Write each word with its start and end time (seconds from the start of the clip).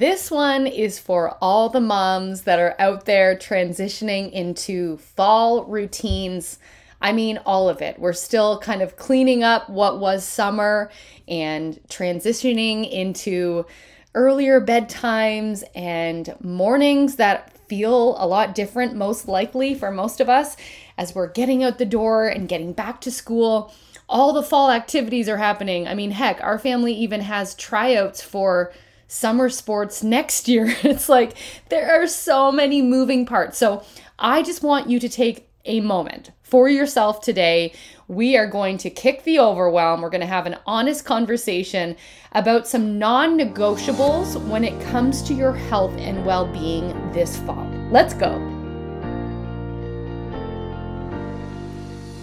This 0.00 0.30
one 0.30 0.66
is 0.66 0.98
for 0.98 1.36
all 1.42 1.68
the 1.68 1.78
moms 1.78 2.44
that 2.44 2.58
are 2.58 2.74
out 2.78 3.04
there 3.04 3.36
transitioning 3.36 4.32
into 4.32 4.96
fall 4.96 5.66
routines. 5.66 6.58
I 7.02 7.12
mean, 7.12 7.38
all 7.44 7.68
of 7.68 7.82
it. 7.82 7.98
We're 7.98 8.14
still 8.14 8.58
kind 8.60 8.80
of 8.80 8.96
cleaning 8.96 9.44
up 9.44 9.68
what 9.68 10.00
was 10.00 10.24
summer 10.24 10.90
and 11.28 11.78
transitioning 11.90 12.90
into 12.90 13.66
earlier 14.14 14.58
bedtimes 14.58 15.64
and 15.74 16.34
mornings 16.40 17.16
that 17.16 17.52
feel 17.68 18.16
a 18.16 18.26
lot 18.26 18.54
different, 18.54 18.94
most 18.94 19.28
likely 19.28 19.74
for 19.74 19.90
most 19.90 20.18
of 20.18 20.30
us, 20.30 20.56
as 20.96 21.14
we're 21.14 21.30
getting 21.30 21.62
out 21.62 21.76
the 21.76 21.84
door 21.84 22.26
and 22.26 22.48
getting 22.48 22.72
back 22.72 23.02
to 23.02 23.10
school. 23.10 23.70
All 24.08 24.32
the 24.32 24.42
fall 24.42 24.70
activities 24.70 25.28
are 25.28 25.36
happening. 25.36 25.86
I 25.86 25.94
mean, 25.94 26.12
heck, 26.12 26.42
our 26.42 26.58
family 26.58 26.94
even 26.94 27.20
has 27.20 27.54
tryouts 27.54 28.22
for 28.22 28.72
summer 29.10 29.48
sports 29.48 30.04
next 30.04 30.46
year. 30.46 30.72
It's 30.84 31.08
like 31.08 31.34
there 31.68 32.00
are 32.00 32.06
so 32.06 32.52
many 32.52 32.80
moving 32.80 33.26
parts. 33.26 33.58
So 33.58 33.82
I 34.18 34.42
just 34.42 34.62
want 34.62 34.88
you 34.88 35.00
to 35.00 35.08
take 35.08 35.48
a 35.64 35.80
moment 35.80 36.30
for 36.42 36.68
yourself 36.68 37.20
today. 37.20 37.72
We 38.06 38.36
are 38.36 38.46
going 38.46 38.78
to 38.78 38.90
kick 38.90 39.24
the 39.24 39.40
overwhelm. 39.40 40.00
We're 40.00 40.10
going 40.10 40.20
to 40.20 40.26
have 40.26 40.46
an 40.46 40.56
honest 40.64 41.04
conversation 41.04 41.96
about 42.32 42.68
some 42.68 42.98
non 42.98 43.36
negotiables 43.38 44.40
when 44.48 44.64
it 44.64 44.80
comes 44.90 45.22
to 45.22 45.34
your 45.34 45.52
health 45.52 45.92
and 45.98 46.24
well 46.24 46.46
being 46.46 46.88
this 47.12 47.36
fall. 47.38 47.68
Let's 47.90 48.14
go. 48.14 48.38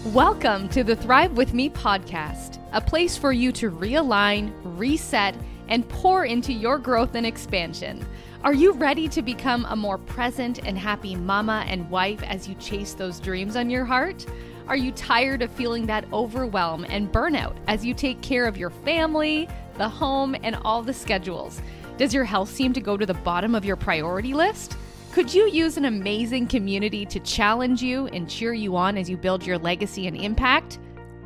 Welcome 0.06 0.70
to 0.70 0.86
the 0.86 0.96
Thrive 0.96 1.34
With 1.34 1.54
Me 1.54 1.70
podcast, 1.70 2.60
a 2.72 2.80
place 2.80 3.18
for 3.18 3.34
you 3.34 3.52
to 3.52 3.70
realign, 3.70 4.54
reset, 4.64 5.36
and 5.70 5.88
pour 5.90 6.26
into 6.26 6.54
your 6.54 6.78
growth 6.78 7.16
and 7.16 7.26
expansion. 7.26 8.06
Are 8.44 8.54
you 8.54 8.74
ready 8.74 9.08
to 9.10 9.22
become 9.22 9.66
a 9.66 9.76
more 9.76 9.98
present 9.98 10.60
and 10.66 10.78
happy 10.78 11.16
mama 11.16 11.66
and 11.68 11.90
wife 11.90 12.22
as 12.24 12.48
you 12.48 12.56
chase 12.56 12.94
those 12.94 13.20
dreams 13.20 13.56
on 13.56 13.70
your 13.70 13.84
heart? 13.84 14.26
Are 14.68 14.78
you 14.78 14.92
tired 14.92 15.42
of 15.42 15.52
feeling 15.52 15.86
that 15.88 16.12
overwhelm 16.14 16.86
and 16.90 17.12
burnout 17.12 17.56
as 17.68 17.86
you 17.86 17.94
take 17.94 18.22
care 18.22 18.46
of 18.46 18.58
your 18.58 18.70
family, 18.70 19.50
the 19.78 19.90
home, 19.90 20.36
and 20.44 20.56
all 20.58 20.84
the 20.84 20.94
schedules? 20.94 21.62
Does 21.98 22.14
your 22.14 22.26
health 22.26 22.50
seem 22.50 22.74
to 22.74 22.82
go 22.82 22.96
to 22.96 23.06
the 23.06 23.14
bottom 23.14 23.56
of 23.56 23.66
your 23.66 23.76
priority 23.76 24.34
list? 24.34 24.78
Could 25.14 25.34
you 25.34 25.48
use 25.48 25.78
an 25.78 25.86
amazing 25.86 26.48
community 26.48 27.06
to 27.08 27.20
challenge 27.22 27.82
you 27.82 28.08
and 28.08 28.30
cheer 28.30 28.54
you 28.54 28.76
on 28.76 28.98
as 28.98 29.10
you 29.10 29.18
build 29.18 29.46
your 29.46 29.58
legacy 29.58 30.06
and 30.06 30.16
impact? 30.16 30.78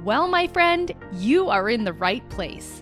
Well, 0.03 0.27
my 0.27 0.47
friend, 0.47 0.91
you 1.13 1.49
are 1.49 1.69
in 1.69 1.83
the 1.83 1.93
right 1.93 2.27
place. 2.29 2.81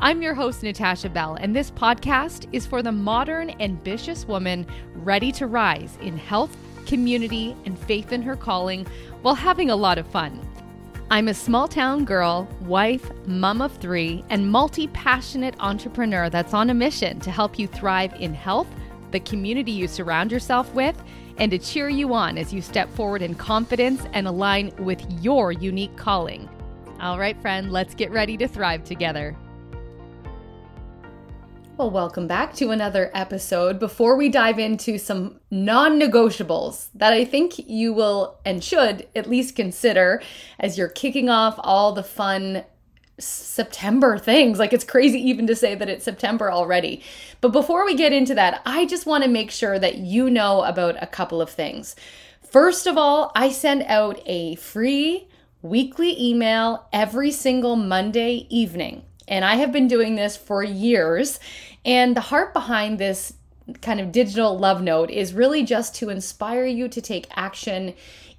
I'm 0.00 0.20
your 0.20 0.34
host, 0.34 0.62
Natasha 0.62 1.08
Bell, 1.08 1.36
and 1.36 1.54
this 1.54 1.70
podcast 1.70 2.48
is 2.52 2.66
for 2.66 2.82
the 2.82 2.92
modern, 2.92 3.50
ambitious 3.60 4.26
woman 4.26 4.66
ready 4.96 5.30
to 5.32 5.46
rise 5.46 5.96
in 6.02 6.18
health, 6.18 6.54
community, 6.84 7.56
and 7.64 7.78
faith 7.78 8.12
in 8.12 8.20
her 8.22 8.36
calling 8.36 8.86
while 9.22 9.36
having 9.36 9.70
a 9.70 9.76
lot 9.76 9.96
of 9.96 10.06
fun. 10.08 10.40
I'm 11.10 11.28
a 11.28 11.34
small 11.34 11.68
town 11.68 12.04
girl, 12.04 12.48
wife, 12.62 13.08
mom 13.26 13.62
of 13.62 13.76
three, 13.76 14.24
and 14.30 14.50
multi 14.50 14.88
passionate 14.88 15.54
entrepreneur 15.60 16.28
that's 16.28 16.54
on 16.54 16.70
a 16.70 16.74
mission 16.74 17.20
to 17.20 17.30
help 17.30 17.58
you 17.58 17.68
thrive 17.68 18.12
in 18.14 18.34
health, 18.34 18.68
the 19.12 19.20
community 19.20 19.72
you 19.72 19.86
surround 19.86 20.32
yourself 20.32 20.74
with, 20.74 21.00
and 21.38 21.52
to 21.52 21.58
cheer 21.58 21.88
you 21.88 22.12
on 22.12 22.36
as 22.36 22.52
you 22.52 22.60
step 22.60 22.90
forward 22.94 23.22
in 23.22 23.34
confidence 23.34 24.06
and 24.12 24.26
align 24.26 24.72
with 24.76 25.00
your 25.22 25.52
unique 25.52 25.96
calling. 25.96 26.48
All 27.00 27.18
right, 27.18 27.40
friend, 27.40 27.70
let's 27.70 27.94
get 27.94 28.10
ready 28.10 28.36
to 28.38 28.48
thrive 28.48 28.82
together. 28.84 29.36
Well, 31.76 31.90
welcome 31.90 32.28
back 32.28 32.54
to 32.54 32.70
another 32.70 33.10
episode. 33.14 33.80
Before 33.80 34.14
we 34.14 34.28
dive 34.28 34.60
into 34.60 34.96
some 34.96 35.40
non 35.50 35.98
negotiables 35.98 36.86
that 36.94 37.12
I 37.12 37.24
think 37.24 37.68
you 37.68 37.92
will 37.92 38.38
and 38.44 38.62
should 38.62 39.08
at 39.16 39.28
least 39.28 39.56
consider 39.56 40.22
as 40.60 40.78
you're 40.78 40.86
kicking 40.86 41.28
off 41.28 41.56
all 41.58 41.90
the 41.90 42.04
fun 42.04 42.62
September 43.18 44.18
things. 44.18 44.60
Like 44.60 44.72
it's 44.72 44.84
crazy 44.84 45.18
even 45.28 45.48
to 45.48 45.56
say 45.56 45.74
that 45.74 45.88
it's 45.88 46.04
September 46.04 46.48
already. 46.48 47.02
But 47.40 47.48
before 47.48 47.84
we 47.84 47.96
get 47.96 48.12
into 48.12 48.36
that, 48.36 48.62
I 48.64 48.86
just 48.86 49.04
want 49.04 49.24
to 49.24 49.28
make 49.28 49.50
sure 49.50 49.76
that 49.76 49.98
you 49.98 50.30
know 50.30 50.62
about 50.62 51.02
a 51.02 51.08
couple 51.08 51.42
of 51.42 51.50
things. 51.50 51.96
First 52.40 52.86
of 52.86 52.96
all, 52.96 53.32
I 53.34 53.50
send 53.50 53.82
out 53.88 54.22
a 54.26 54.54
free 54.54 55.26
weekly 55.60 56.22
email 56.22 56.86
every 56.92 57.32
single 57.32 57.74
Monday 57.74 58.46
evening 58.48 59.02
and 59.28 59.44
I 59.44 59.56
have 59.56 59.72
been 59.72 59.88
doing 59.88 60.16
this 60.16 60.36
for 60.36 60.62
years. 60.62 61.40
And 61.84 62.16
the 62.16 62.20
heart 62.20 62.52
behind 62.52 62.98
this 62.98 63.34
kind 63.80 64.00
of 64.00 64.12
digital 64.12 64.58
love 64.58 64.82
note 64.82 65.10
is 65.10 65.32
really 65.32 65.64
just 65.64 65.94
to 65.96 66.10
inspire 66.10 66.66
you 66.66 66.88
to 66.88 67.00
take 67.00 67.26
action 67.34 67.94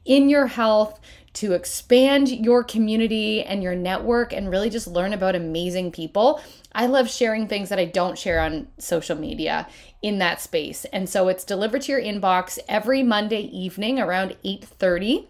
in 0.05 0.29
your 0.29 0.47
health, 0.47 0.99
to 1.33 1.53
expand 1.53 2.29
your 2.29 2.63
community 2.63 3.43
and 3.43 3.61
your 3.63 3.75
network, 3.75 4.31
and 4.31 4.49
really 4.49 4.69
just 4.69 4.87
learn 4.87 5.13
about 5.13 5.35
amazing 5.35 5.91
people. 5.91 6.39
I 6.73 6.85
love 6.85 7.09
sharing 7.09 7.47
things 7.47 7.69
that 7.69 7.79
I 7.79 7.85
don't 7.85 8.17
share 8.17 8.39
on 8.39 8.67
social 8.77 9.17
media 9.17 9.67
in 10.01 10.19
that 10.19 10.41
space. 10.41 10.85
And 10.93 11.09
so 11.09 11.27
it's 11.27 11.43
delivered 11.43 11.81
to 11.83 11.91
your 11.91 12.01
inbox 12.01 12.59
every 12.69 13.01
Monday 13.01 13.41
evening 13.41 13.99
around 13.99 14.35
8:30. 14.43 15.27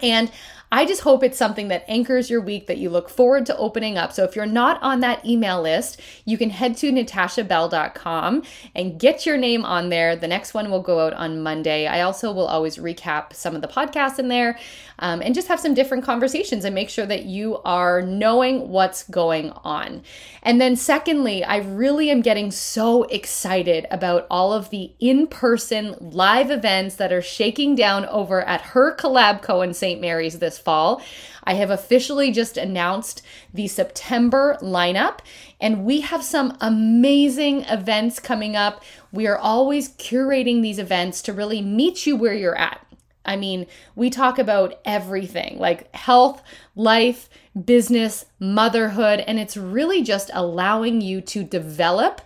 And 0.00 0.30
I 0.74 0.86
just 0.86 1.02
hope 1.02 1.22
it's 1.22 1.36
something 1.36 1.68
that 1.68 1.84
anchors 1.86 2.30
your 2.30 2.40
week 2.40 2.66
that 2.66 2.78
you 2.78 2.88
look 2.88 3.10
forward 3.10 3.44
to 3.44 3.56
opening 3.58 3.98
up. 3.98 4.10
So 4.10 4.24
if 4.24 4.34
you're 4.34 4.46
not 4.46 4.82
on 4.82 5.00
that 5.00 5.22
email 5.26 5.60
list, 5.60 6.00
you 6.24 6.38
can 6.38 6.48
head 6.48 6.78
to 6.78 6.90
natashabell.com 6.90 8.42
and 8.74 8.98
get 8.98 9.26
your 9.26 9.36
name 9.36 9.66
on 9.66 9.90
there. 9.90 10.16
The 10.16 10.28
next 10.28 10.54
one 10.54 10.70
will 10.70 10.80
go 10.80 11.00
out 11.06 11.12
on 11.12 11.42
Monday. 11.42 11.86
I 11.86 12.00
also 12.00 12.32
will 12.32 12.46
always 12.46 12.78
recap 12.78 13.34
some 13.34 13.54
of 13.54 13.60
the 13.60 13.68
podcasts 13.68 14.18
in 14.18 14.28
there 14.28 14.58
um, 15.02 15.20
and 15.20 15.34
just 15.34 15.48
have 15.48 15.58
some 15.58 15.74
different 15.74 16.04
conversations 16.04 16.64
and 16.64 16.76
make 16.76 16.88
sure 16.88 17.04
that 17.04 17.24
you 17.24 17.58
are 17.64 18.00
knowing 18.02 18.68
what's 18.68 19.02
going 19.02 19.50
on. 19.64 20.00
And 20.44 20.60
then, 20.60 20.76
secondly, 20.76 21.42
I 21.42 21.56
really 21.56 22.08
am 22.08 22.22
getting 22.22 22.52
so 22.52 23.02
excited 23.04 23.88
about 23.90 24.28
all 24.30 24.52
of 24.52 24.70
the 24.70 24.92
in 25.00 25.26
person 25.26 25.96
live 26.00 26.52
events 26.52 26.94
that 26.96 27.12
are 27.12 27.20
shaking 27.20 27.74
down 27.74 28.06
over 28.06 28.42
at 28.42 28.60
her 28.60 28.94
collab 28.94 29.42
co 29.42 29.60
in 29.60 29.74
St. 29.74 30.00
Mary's 30.00 30.38
this 30.38 30.56
fall. 30.56 31.02
I 31.42 31.54
have 31.54 31.70
officially 31.70 32.30
just 32.30 32.56
announced 32.56 33.22
the 33.52 33.66
September 33.66 34.56
lineup, 34.62 35.18
and 35.60 35.84
we 35.84 36.02
have 36.02 36.22
some 36.22 36.56
amazing 36.60 37.62
events 37.64 38.20
coming 38.20 38.54
up. 38.54 38.84
We 39.10 39.26
are 39.26 39.36
always 39.36 39.88
curating 39.96 40.62
these 40.62 40.78
events 40.78 41.22
to 41.22 41.32
really 41.32 41.60
meet 41.60 42.06
you 42.06 42.14
where 42.16 42.34
you're 42.34 42.56
at. 42.56 42.86
I 43.24 43.36
mean, 43.36 43.66
we 43.94 44.10
talk 44.10 44.38
about 44.38 44.80
everything 44.84 45.58
like 45.58 45.94
health, 45.94 46.42
life, 46.74 47.28
business, 47.64 48.26
motherhood, 48.40 49.20
and 49.20 49.38
it's 49.38 49.56
really 49.56 50.02
just 50.02 50.30
allowing 50.34 51.00
you 51.00 51.20
to 51.22 51.44
develop 51.44 52.20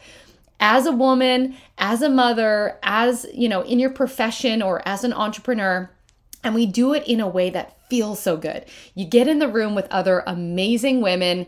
as 0.59 0.87
a 0.87 0.93
woman, 0.93 1.57
as 1.77 2.01
a 2.03 2.09
mother, 2.09 2.79
as, 2.83 3.27
you 3.35 3.49
know, 3.49 3.63
in 3.63 3.79
your 3.79 3.91
profession 3.91 4.63
or 4.63 4.87
as 4.89 5.05
an 5.05 5.13
entrepreneur. 5.13 5.91
And 6.43 6.55
we 6.55 6.65
do 6.67 6.95
it 6.95 7.07
in 7.07 7.21
a 7.21 7.29
way 7.29 7.51
that 7.51 7.77
feels 7.91 8.21
so 8.21 8.37
good. 8.37 8.65
You 8.95 9.05
get 9.05 9.29
in 9.29 9.39
the 9.39 9.49
room 9.49 9.75
with 9.75 9.87
other 9.91 10.23
amazing 10.27 11.01
women 11.01 11.47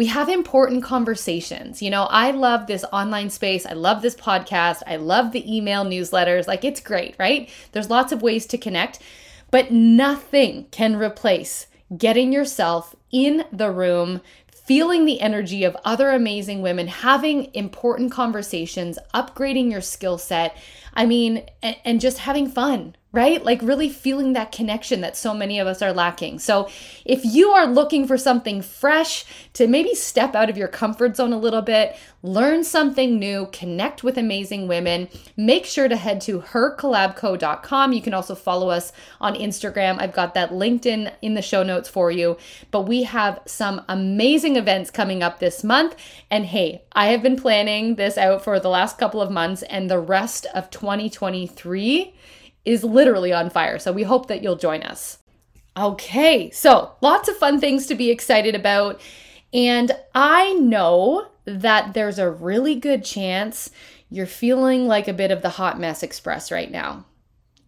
we 0.00 0.06
have 0.06 0.30
important 0.30 0.82
conversations. 0.82 1.82
You 1.82 1.90
know, 1.90 2.04
I 2.04 2.30
love 2.30 2.66
this 2.66 2.86
online 2.90 3.28
space. 3.28 3.66
I 3.66 3.74
love 3.74 4.00
this 4.00 4.14
podcast. 4.14 4.82
I 4.86 4.96
love 4.96 5.32
the 5.32 5.44
email 5.54 5.84
newsletters. 5.84 6.46
Like, 6.46 6.64
it's 6.64 6.80
great, 6.80 7.14
right? 7.18 7.50
There's 7.72 7.90
lots 7.90 8.10
of 8.10 8.22
ways 8.22 8.46
to 8.46 8.56
connect, 8.56 8.98
but 9.50 9.70
nothing 9.70 10.68
can 10.70 10.96
replace 10.96 11.66
getting 11.98 12.32
yourself 12.32 12.96
in 13.12 13.44
the 13.52 13.70
room, 13.70 14.22
feeling 14.50 15.04
the 15.04 15.20
energy 15.20 15.64
of 15.64 15.76
other 15.84 16.08
amazing 16.12 16.62
women, 16.62 16.86
having 16.86 17.52
important 17.52 18.10
conversations, 18.10 18.98
upgrading 19.12 19.70
your 19.70 19.82
skill 19.82 20.16
set. 20.16 20.56
I 20.94 21.04
mean, 21.04 21.44
and, 21.62 21.76
and 21.84 22.00
just 22.00 22.20
having 22.20 22.48
fun, 22.48 22.96
right? 23.12 23.44
Like 23.44 23.60
really 23.62 23.88
feeling 23.88 24.34
that 24.34 24.52
connection 24.52 25.00
that 25.00 25.16
so 25.16 25.34
many 25.34 25.58
of 25.58 25.66
us 25.66 25.82
are 25.82 25.92
lacking. 25.92 26.38
So, 26.38 26.68
if 27.04 27.24
you 27.24 27.50
are 27.50 27.66
looking 27.66 28.06
for 28.06 28.16
something 28.16 28.62
fresh 28.62 29.24
to 29.54 29.66
maybe 29.66 29.94
step 29.94 30.36
out 30.36 30.48
of 30.48 30.56
your 30.56 30.68
comfort 30.68 31.16
zone 31.16 31.32
a 31.32 31.38
little 31.38 31.62
bit, 31.62 31.96
learn 32.22 32.62
something 32.62 33.18
new, 33.18 33.48
connect 33.52 34.04
with 34.04 34.16
amazing 34.16 34.68
women, 34.68 35.08
make 35.36 35.64
sure 35.64 35.88
to 35.88 35.96
head 35.96 36.20
to 36.20 36.40
hercollabco.com. 36.40 37.92
You 37.92 38.02
can 38.02 38.14
also 38.14 38.36
follow 38.36 38.70
us 38.70 38.92
on 39.20 39.34
Instagram. 39.34 40.00
I've 40.00 40.12
got 40.12 40.34
that 40.34 40.50
LinkedIn 40.50 41.12
in 41.20 41.34
the 41.34 41.42
show 41.42 41.64
notes 41.64 41.88
for 41.88 42.12
you. 42.12 42.36
But 42.70 42.82
we 42.82 43.02
have 43.04 43.40
some 43.46 43.82
amazing 43.88 44.54
events 44.54 44.90
coming 44.90 45.22
up 45.22 45.40
this 45.40 45.64
month. 45.64 45.96
And 46.30 46.46
hey, 46.46 46.82
I 46.92 47.06
have 47.06 47.22
been 47.22 47.36
planning 47.36 47.96
this 47.96 48.16
out 48.16 48.44
for 48.44 48.60
the 48.60 48.68
last 48.68 48.98
couple 48.98 49.20
of 49.20 49.30
months, 49.32 49.62
and 49.64 49.90
the 49.90 49.98
rest 49.98 50.46
of 50.54 50.70
2023 50.70 52.14
is 52.64 52.84
literally 52.84 53.32
on 53.32 53.50
fire. 53.50 53.78
So 53.78 53.92
we 53.92 54.02
hope 54.02 54.26
that 54.28 54.42
you'll 54.42 54.56
join 54.56 54.82
us. 54.82 55.18
Okay, 55.76 56.50
so 56.50 56.92
lots 57.00 57.28
of 57.28 57.36
fun 57.36 57.60
things 57.60 57.86
to 57.86 57.94
be 57.94 58.10
excited 58.10 58.54
about. 58.54 59.00
And 59.52 59.92
I 60.14 60.52
know 60.54 61.28
that 61.44 61.94
there's 61.94 62.18
a 62.18 62.30
really 62.30 62.74
good 62.74 63.04
chance 63.04 63.70
you're 64.10 64.26
feeling 64.26 64.86
like 64.86 65.08
a 65.08 65.12
bit 65.12 65.30
of 65.30 65.42
the 65.42 65.50
hot 65.50 65.78
mess 65.78 66.02
express 66.02 66.50
right 66.50 66.70
now. 66.70 67.04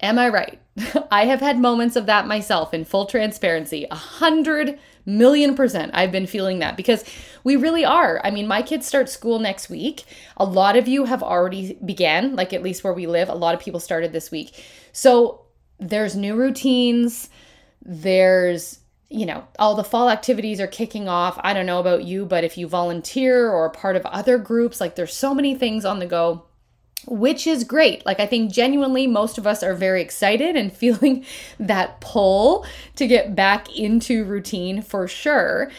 Am 0.00 0.18
I 0.18 0.28
right? 0.28 0.60
I 1.10 1.26
have 1.26 1.40
had 1.40 1.58
moments 1.58 1.94
of 1.96 2.06
that 2.06 2.26
myself 2.26 2.74
in 2.74 2.84
full 2.84 3.06
transparency. 3.06 3.86
A 3.90 3.94
hundred 3.94 4.78
million 5.04 5.54
percent 5.54 5.90
I've 5.94 6.12
been 6.12 6.26
feeling 6.26 6.60
that 6.60 6.76
because 6.76 7.04
we 7.44 7.56
really 7.56 7.84
are. 7.84 8.20
I 8.24 8.30
mean, 8.30 8.46
my 8.46 8.62
kids 8.62 8.86
start 8.86 9.08
school 9.08 9.38
next 9.38 9.68
week. 9.68 10.04
A 10.36 10.44
lot 10.44 10.76
of 10.76 10.88
you 10.88 11.04
have 11.04 11.22
already 11.22 11.78
began, 11.84 12.36
like 12.36 12.52
at 12.52 12.62
least 12.62 12.84
where 12.84 12.92
we 12.92 13.06
live, 13.06 13.28
a 13.28 13.34
lot 13.34 13.54
of 13.54 13.60
people 13.60 13.80
started 13.80 14.12
this 14.12 14.30
week. 14.30 14.62
So 14.92 15.42
there's 15.78 16.14
new 16.14 16.36
routines, 16.36 17.28
there's 17.84 18.78
you 19.12 19.26
know, 19.26 19.46
all 19.58 19.74
the 19.74 19.84
fall 19.84 20.08
activities 20.08 20.58
are 20.58 20.66
kicking 20.66 21.06
off. 21.06 21.38
I 21.42 21.52
don't 21.52 21.66
know 21.66 21.80
about 21.80 22.04
you, 22.04 22.24
but 22.24 22.44
if 22.44 22.56
you 22.56 22.66
volunteer 22.66 23.50
or 23.50 23.68
part 23.68 23.94
of 23.94 24.06
other 24.06 24.38
groups, 24.38 24.80
like 24.80 24.96
there's 24.96 25.14
so 25.14 25.34
many 25.34 25.54
things 25.54 25.84
on 25.84 25.98
the 25.98 26.06
go 26.06 26.46
which 27.06 27.46
is 27.46 27.64
great. 27.64 28.04
Like, 28.06 28.20
I 28.20 28.26
think 28.26 28.52
genuinely 28.52 29.06
most 29.06 29.38
of 29.38 29.46
us 29.46 29.62
are 29.62 29.74
very 29.74 30.02
excited 30.02 30.56
and 30.56 30.72
feeling 30.76 31.24
that 31.58 32.00
pull 32.00 32.64
to 32.96 33.06
get 33.06 33.34
back 33.34 33.76
into 33.76 34.24
routine 34.24 34.82
for 34.82 35.08
sure. 35.08 35.70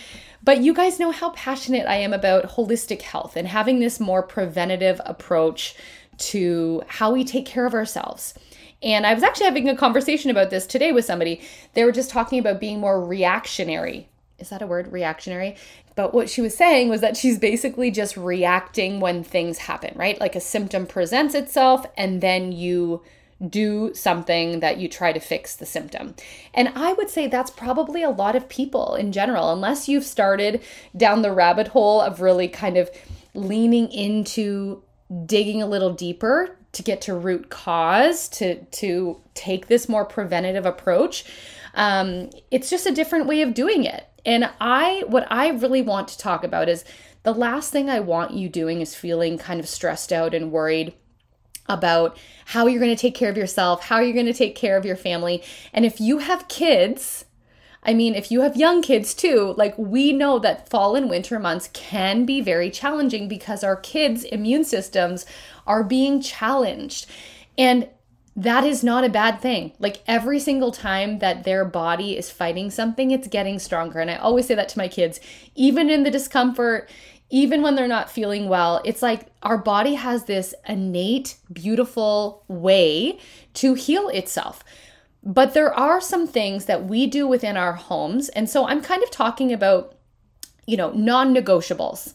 But 0.43 0.59
you 0.59 0.73
guys 0.73 0.99
know 0.99 1.11
how 1.11 1.29
passionate 1.31 1.87
I 1.87 1.95
am 1.95 2.11
about 2.11 2.51
holistic 2.51 3.01
health 3.01 3.37
and 3.37 3.47
having 3.47 3.79
this 3.79 3.99
more 3.99 4.21
preventative 4.21 4.99
approach 5.05 5.75
to 6.17 6.83
how 6.87 7.11
we 7.11 7.23
take 7.23 7.45
care 7.45 7.65
of 7.65 7.73
ourselves. 7.73 8.33
And 8.81 9.07
I 9.07 9.13
was 9.13 9.23
actually 9.23 9.45
having 9.45 9.69
a 9.69 9.75
conversation 9.75 10.29
about 10.29 10.49
this 10.49 10.67
today 10.67 10.91
with 10.91 11.05
somebody. 11.05 11.41
They 11.73 11.85
were 11.85 11.93
just 11.93 12.09
talking 12.09 12.39
about 12.39 12.59
being 12.59 12.79
more 12.79 13.03
reactionary. 13.03 14.09
Is 14.43 14.49
that 14.49 14.61
a 14.61 14.67
word? 14.67 14.91
Reactionary? 14.91 15.55
But 15.95 16.13
what 16.13 16.29
she 16.29 16.41
was 16.41 16.53
saying 16.53 16.89
was 16.89 16.99
that 16.99 17.15
she's 17.15 17.39
basically 17.39 17.91
just 17.91 18.17
reacting 18.17 18.99
when 18.99 19.23
things 19.23 19.57
happen, 19.57 19.93
right? 19.95 20.19
Like 20.19 20.35
a 20.35 20.41
symptom 20.41 20.85
presents 20.85 21.33
itself 21.33 21.85
and 21.95 22.19
then 22.19 22.51
you 22.51 23.01
do 23.47 23.93
something 23.93 24.59
that 24.59 24.77
you 24.77 24.89
try 24.89 25.13
to 25.13 25.19
fix 25.21 25.55
the 25.55 25.65
symptom. 25.65 26.15
And 26.53 26.73
I 26.75 26.91
would 26.91 27.09
say 27.09 27.27
that's 27.27 27.51
probably 27.51 28.03
a 28.03 28.09
lot 28.09 28.35
of 28.35 28.49
people 28.49 28.95
in 28.95 29.13
general, 29.13 29.53
unless 29.53 29.87
you've 29.87 30.03
started 30.03 30.61
down 30.95 31.21
the 31.21 31.31
rabbit 31.31 31.69
hole 31.69 32.01
of 32.01 32.19
really 32.19 32.49
kind 32.49 32.75
of 32.75 32.91
leaning 33.33 33.89
into 33.91 34.83
digging 35.25 35.61
a 35.61 35.67
little 35.67 35.93
deeper 35.93 36.57
to 36.73 36.83
get 36.83 36.99
to 37.01 37.13
root 37.13 37.49
cause, 37.49 38.27
to 38.29 38.63
to 38.65 39.21
take 39.35 39.67
this 39.67 39.87
more 39.87 40.03
preventative 40.03 40.65
approach. 40.65 41.23
Um, 41.75 42.29
it's 42.51 42.69
just 42.69 42.85
a 42.85 42.91
different 42.91 43.27
way 43.27 43.41
of 43.41 43.53
doing 43.53 43.83
it. 43.83 44.07
And 44.25 44.49
I, 44.59 45.03
what 45.07 45.27
I 45.29 45.49
really 45.49 45.81
want 45.81 46.07
to 46.09 46.17
talk 46.17 46.43
about 46.43 46.69
is 46.69 46.85
the 47.23 47.33
last 47.33 47.71
thing 47.71 47.89
I 47.89 47.99
want 47.99 48.31
you 48.31 48.49
doing 48.49 48.81
is 48.81 48.95
feeling 48.95 49.37
kind 49.37 49.59
of 49.59 49.67
stressed 49.67 50.11
out 50.11 50.33
and 50.33 50.51
worried 50.51 50.93
about 51.67 52.17
how 52.47 52.67
you're 52.67 52.81
going 52.81 52.95
to 52.95 53.01
take 53.01 53.15
care 53.15 53.29
of 53.29 53.37
yourself, 53.37 53.85
how 53.85 53.99
you're 53.99 54.13
going 54.13 54.25
to 54.25 54.33
take 54.33 54.55
care 54.55 54.77
of 54.77 54.85
your 54.85 54.97
family. 54.97 55.41
And 55.71 55.85
if 55.85 56.01
you 56.01 56.17
have 56.19 56.47
kids, 56.49 57.25
I 57.83 57.93
mean, 57.93 58.15
if 58.15 58.31
you 58.31 58.41
have 58.41 58.55
young 58.55 58.81
kids 58.81 59.13
too, 59.13 59.53
like 59.57 59.77
we 59.77 60.11
know 60.11 60.39
that 60.39 60.69
fall 60.69 60.95
and 60.95 61.09
winter 61.09 61.39
months 61.39 61.69
can 61.73 62.25
be 62.25 62.41
very 62.41 62.69
challenging 62.69 63.27
because 63.27 63.63
our 63.63 63.75
kids' 63.75 64.23
immune 64.23 64.63
systems 64.63 65.25
are 65.67 65.83
being 65.83 66.21
challenged. 66.21 67.05
And 67.57 67.89
that 68.35 68.63
is 68.63 68.83
not 68.83 69.03
a 69.03 69.09
bad 69.09 69.41
thing. 69.41 69.73
Like 69.79 70.01
every 70.07 70.39
single 70.39 70.71
time 70.71 71.19
that 71.19 71.43
their 71.43 71.65
body 71.65 72.17
is 72.17 72.31
fighting 72.31 72.71
something, 72.71 73.11
it's 73.11 73.27
getting 73.27 73.59
stronger. 73.59 73.99
And 73.99 74.09
I 74.09 74.15
always 74.15 74.47
say 74.47 74.55
that 74.55 74.69
to 74.69 74.77
my 74.77 74.87
kids, 74.87 75.19
even 75.55 75.89
in 75.89 76.03
the 76.03 76.11
discomfort, 76.11 76.89
even 77.29 77.61
when 77.61 77.75
they're 77.75 77.87
not 77.87 78.11
feeling 78.11 78.47
well, 78.47 78.81
it's 78.85 79.01
like 79.01 79.27
our 79.43 79.57
body 79.57 79.95
has 79.95 80.25
this 80.25 80.53
innate, 80.67 81.37
beautiful 81.51 82.43
way 82.47 83.19
to 83.55 83.73
heal 83.75 84.09
itself. 84.09 84.63
But 85.23 85.53
there 85.53 85.73
are 85.73 86.01
some 86.01 86.27
things 86.27 86.65
that 86.65 86.85
we 86.85 87.07
do 87.07 87.27
within 87.27 87.55
our 87.55 87.73
homes. 87.73 88.29
And 88.29 88.49
so 88.49 88.67
I'm 88.67 88.81
kind 88.81 89.03
of 89.03 89.09
talking 89.09 89.53
about, 89.53 89.95
you 90.65 90.75
know, 90.75 90.91
non 90.91 91.33
negotiables. 91.33 92.13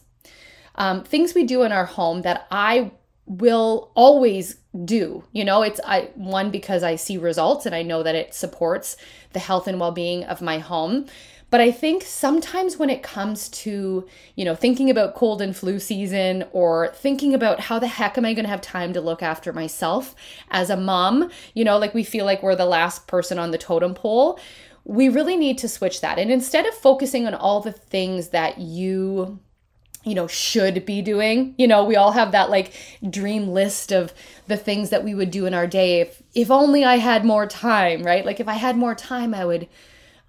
Um, 0.75 1.03
things 1.03 1.33
we 1.33 1.43
do 1.43 1.63
in 1.63 1.71
our 1.71 1.85
home 1.85 2.21
that 2.21 2.47
I 2.51 2.91
will 3.29 3.91
always 3.93 4.57
do. 4.83 5.23
You 5.31 5.45
know, 5.45 5.61
it's 5.61 5.79
I 5.85 6.09
one 6.15 6.51
because 6.51 6.83
I 6.83 6.95
see 6.95 7.17
results 7.17 7.65
and 7.65 7.73
I 7.73 7.83
know 7.83 8.03
that 8.03 8.15
it 8.15 8.33
supports 8.33 8.97
the 9.31 9.39
health 9.39 9.67
and 9.67 9.79
well-being 9.79 10.25
of 10.25 10.41
my 10.41 10.57
home. 10.57 11.05
But 11.51 11.61
I 11.61 11.71
think 11.71 12.03
sometimes 12.03 12.77
when 12.77 12.91
it 12.91 13.01
comes 13.01 13.49
to, 13.49 14.07
you 14.35 14.45
know, 14.45 14.53
thinking 14.55 14.89
about 14.89 15.15
cold 15.15 15.41
and 15.41 15.55
flu 15.55 15.79
season 15.79 16.45
or 16.51 16.89
thinking 16.89 17.33
about 17.33 17.59
how 17.59 17.79
the 17.79 17.87
heck 17.87 18.17
am 18.17 18.25
I 18.25 18.33
going 18.33 18.45
to 18.45 18.51
have 18.51 18.61
time 18.61 18.93
to 18.93 19.01
look 19.01 19.23
after 19.23 19.51
myself 19.51 20.15
as 20.51 20.69
a 20.69 20.77
mom, 20.77 21.31
you 21.55 21.63
know, 21.63 21.77
like 21.77 21.93
we 21.95 22.03
feel 22.03 22.25
like 22.25 22.43
we're 22.43 22.55
the 22.55 22.65
last 22.65 23.07
person 23.07 23.39
on 23.39 23.49
the 23.49 23.57
totem 23.57 23.95
pole, 23.95 24.39
we 24.83 25.09
really 25.09 25.37
need 25.37 25.57
to 25.59 25.67
switch 25.67 26.01
that. 26.01 26.19
And 26.19 26.31
instead 26.31 26.67
of 26.67 26.73
focusing 26.75 27.25
on 27.25 27.33
all 27.33 27.61
the 27.61 27.71
things 27.71 28.29
that 28.29 28.59
you 28.59 29.39
you 30.03 30.15
know 30.15 30.27
should 30.27 30.85
be 30.85 31.01
doing. 31.01 31.55
You 31.57 31.67
know 31.67 31.83
we 31.83 31.95
all 31.95 32.11
have 32.11 32.31
that 32.31 32.49
like 32.49 32.73
dream 33.09 33.49
list 33.49 33.91
of 33.91 34.13
the 34.47 34.57
things 34.57 34.89
that 34.89 35.03
we 35.03 35.13
would 35.13 35.31
do 35.31 35.45
in 35.45 35.53
our 35.53 35.67
day. 35.67 36.01
If 36.01 36.21
if 36.33 36.51
only 36.51 36.83
i 36.83 36.97
had 36.97 37.25
more 37.25 37.45
time 37.45 38.03
right? 38.03 38.25
Like 38.25 38.39
if 38.39 38.47
i 38.47 38.53
had 38.53 38.77
more 38.77 38.95
time 38.95 39.33
i 39.33 39.45
would 39.45 39.67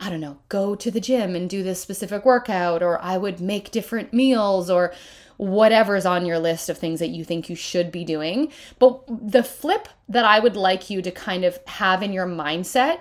i 0.00 0.08
don't 0.10 0.20
know 0.20 0.38
go 0.48 0.74
to 0.74 0.90
the 0.90 1.00
gym 1.00 1.36
and 1.36 1.48
do 1.48 1.62
this 1.62 1.80
specific 1.80 2.24
workout 2.24 2.82
or 2.82 3.00
i 3.02 3.16
would 3.18 3.40
make 3.40 3.70
different 3.70 4.12
meals 4.12 4.70
or 4.70 4.92
whatever's 5.36 6.04
on 6.04 6.26
your 6.26 6.38
list 6.38 6.68
of 6.68 6.76
things 6.76 7.00
that 7.00 7.08
you 7.08 7.24
think 7.24 7.48
you 7.48 7.56
should 7.56 7.90
be 7.90 8.04
doing. 8.04 8.52
But 8.78 9.00
the 9.08 9.42
flip 9.42 9.88
that 10.08 10.24
i 10.24 10.40
would 10.40 10.56
like 10.56 10.90
you 10.90 11.00
to 11.02 11.10
kind 11.10 11.44
of 11.44 11.58
have 11.66 12.02
in 12.02 12.12
your 12.12 12.26
mindset 12.26 13.00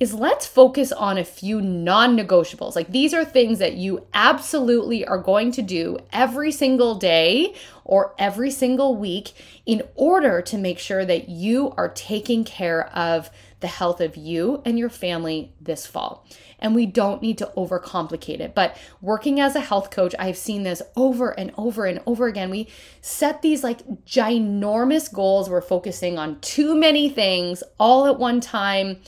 is 0.00 0.14
let's 0.14 0.46
focus 0.46 0.90
on 0.92 1.18
a 1.18 1.24
few 1.24 1.60
non 1.60 2.16
negotiables. 2.16 2.74
Like 2.74 2.90
these 2.90 3.12
are 3.12 3.24
things 3.24 3.58
that 3.58 3.74
you 3.74 4.06
absolutely 4.14 5.06
are 5.06 5.18
going 5.18 5.52
to 5.52 5.62
do 5.62 5.98
every 6.10 6.50
single 6.50 6.94
day 6.94 7.54
or 7.84 8.14
every 8.18 8.50
single 8.50 8.96
week 8.96 9.32
in 9.66 9.82
order 9.94 10.40
to 10.40 10.56
make 10.56 10.78
sure 10.78 11.04
that 11.04 11.28
you 11.28 11.74
are 11.76 11.90
taking 11.90 12.44
care 12.44 12.86
of 12.96 13.30
the 13.60 13.66
health 13.66 14.00
of 14.00 14.16
you 14.16 14.62
and 14.64 14.78
your 14.78 14.88
family 14.88 15.52
this 15.60 15.86
fall. 15.86 16.26
And 16.58 16.74
we 16.74 16.86
don't 16.86 17.20
need 17.20 17.36
to 17.38 17.52
overcomplicate 17.56 18.40
it. 18.40 18.54
But 18.54 18.78
working 19.02 19.38
as 19.38 19.54
a 19.54 19.60
health 19.60 19.90
coach, 19.90 20.14
I've 20.18 20.38
seen 20.38 20.62
this 20.62 20.80
over 20.96 21.38
and 21.38 21.52
over 21.58 21.84
and 21.84 22.00
over 22.06 22.26
again. 22.26 22.48
We 22.48 22.68
set 23.02 23.42
these 23.42 23.62
like 23.62 23.86
ginormous 24.06 25.12
goals. 25.12 25.50
We're 25.50 25.60
focusing 25.60 26.18
on 26.18 26.40
too 26.40 26.74
many 26.74 27.10
things 27.10 27.62
all 27.78 28.06
at 28.06 28.18
one 28.18 28.40
time 28.40 29.00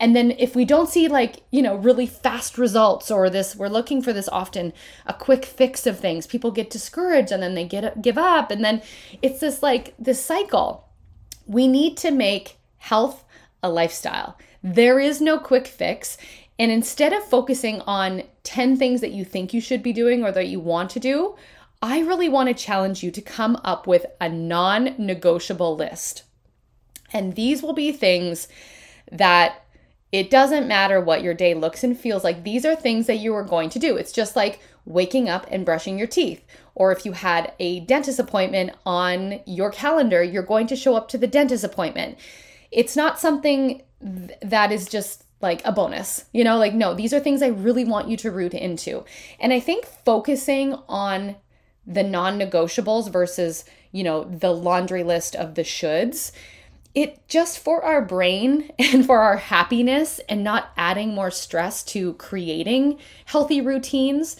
and 0.00 0.16
then 0.16 0.30
if 0.38 0.56
we 0.56 0.64
don't 0.64 0.88
see 0.88 1.08
like, 1.08 1.42
you 1.50 1.60
know, 1.60 1.76
really 1.76 2.06
fast 2.06 2.56
results 2.56 3.10
or 3.10 3.28
this, 3.28 3.54
we're 3.54 3.68
looking 3.68 4.00
for 4.00 4.14
this 4.14 4.30
often 4.30 4.72
a 5.06 5.12
quick 5.12 5.44
fix 5.44 5.86
of 5.86 6.00
things, 6.00 6.26
people 6.26 6.50
get 6.50 6.70
discouraged 6.70 7.30
and 7.30 7.42
then 7.42 7.54
they 7.54 7.66
get 7.66 8.00
give 8.00 8.16
up. 8.16 8.50
And 8.50 8.64
then 8.64 8.80
it's 9.20 9.40
this 9.40 9.62
like 9.62 9.94
this 9.98 10.24
cycle. 10.24 10.88
We 11.46 11.68
need 11.68 11.98
to 11.98 12.10
make 12.10 12.56
health 12.78 13.24
a 13.62 13.68
lifestyle. 13.68 14.38
There 14.62 14.98
is 14.98 15.20
no 15.20 15.38
quick 15.38 15.66
fix. 15.66 16.16
And 16.58 16.70
instead 16.70 17.12
of 17.12 17.22
focusing 17.24 17.82
on 17.82 18.22
10 18.44 18.78
things 18.78 19.02
that 19.02 19.12
you 19.12 19.24
think 19.24 19.52
you 19.52 19.60
should 19.60 19.82
be 19.82 19.92
doing 19.92 20.24
or 20.24 20.32
that 20.32 20.48
you 20.48 20.60
want 20.60 20.90
to 20.90 21.00
do, 21.00 21.36
I 21.82 22.00
really 22.00 22.28
want 22.28 22.48
to 22.48 22.54
challenge 22.54 23.02
you 23.02 23.10
to 23.10 23.20
come 23.20 23.60
up 23.64 23.86
with 23.86 24.06
a 24.18 24.30
non 24.30 24.94
negotiable 24.96 25.76
list. 25.76 26.22
And 27.12 27.34
these 27.34 27.62
will 27.62 27.74
be 27.74 27.92
things 27.92 28.48
that 29.12 29.62
it 30.12 30.30
doesn't 30.30 30.66
matter 30.66 31.00
what 31.00 31.22
your 31.22 31.34
day 31.34 31.54
looks 31.54 31.84
and 31.84 31.98
feels 31.98 32.24
like. 32.24 32.42
These 32.42 32.64
are 32.64 32.74
things 32.74 33.06
that 33.06 33.18
you 33.18 33.34
are 33.34 33.44
going 33.44 33.70
to 33.70 33.78
do. 33.78 33.96
It's 33.96 34.12
just 34.12 34.34
like 34.34 34.60
waking 34.84 35.28
up 35.28 35.46
and 35.50 35.64
brushing 35.64 35.98
your 35.98 36.08
teeth. 36.08 36.44
Or 36.74 36.90
if 36.90 37.04
you 37.04 37.12
had 37.12 37.52
a 37.60 37.80
dentist 37.80 38.18
appointment 38.18 38.72
on 38.84 39.40
your 39.46 39.70
calendar, 39.70 40.22
you're 40.22 40.42
going 40.42 40.66
to 40.68 40.76
show 40.76 40.96
up 40.96 41.08
to 41.10 41.18
the 41.18 41.26
dentist 41.26 41.62
appointment. 41.62 42.18
It's 42.72 42.96
not 42.96 43.20
something 43.20 43.82
th- 44.02 44.38
that 44.42 44.72
is 44.72 44.88
just 44.88 45.24
like 45.40 45.62
a 45.64 45.72
bonus, 45.72 46.26
you 46.32 46.44
know, 46.44 46.58
like, 46.58 46.74
no, 46.74 46.92
these 46.92 47.14
are 47.14 47.20
things 47.20 47.40
I 47.40 47.48
really 47.48 47.84
want 47.84 48.08
you 48.08 48.16
to 48.18 48.30
root 48.30 48.52
into. 48.52 49.04
And 49.38 49.52
I 49.52 49.60
think 49.60 49.86
focusing 49.86 50.74
on 50.86 51.36
the 51.86 52.02
non 52.02 52.38
negotiables 52.38 53.10
versus, 53.10 53.64
you 53.90 54.04
know, 54.04 54.24
the 54.24 54.52
laundry 54.52 55.02
list 55.02 55.34
of 55.34 55.54
the 55.54 55.62
shoulds 55.62 56.32
it 56.94 57.26
just 57.28 57.58
for 57.58 57.84
our 57.84 58.02
brain 58.02 58.70
and 58.78 59.06
for 59.06 59.20
our 59.20 59.36
happiness 59.36 60.20
and 60.28 60.42
not 60.42 60.70
adding 60.76 61.14
more 61.14 61.30
stress 61.30 61.82
to 61.84 62.14
creating 62.14 62.98
healthy 63.26 63.60
routines, 63.60 64.36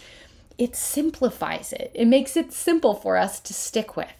it 0.59 0.77
simplifies 0.77 1.73
it. 1.73 1.91
It 1.95 2.07
makes 2.07 2.37
it 2.37 2.53
simple 2.53 2.95
for 2.95 3.17
us 3.17 3.41
to 3.41 3.55
stick 3.55 3.97
with. 3.97 4.13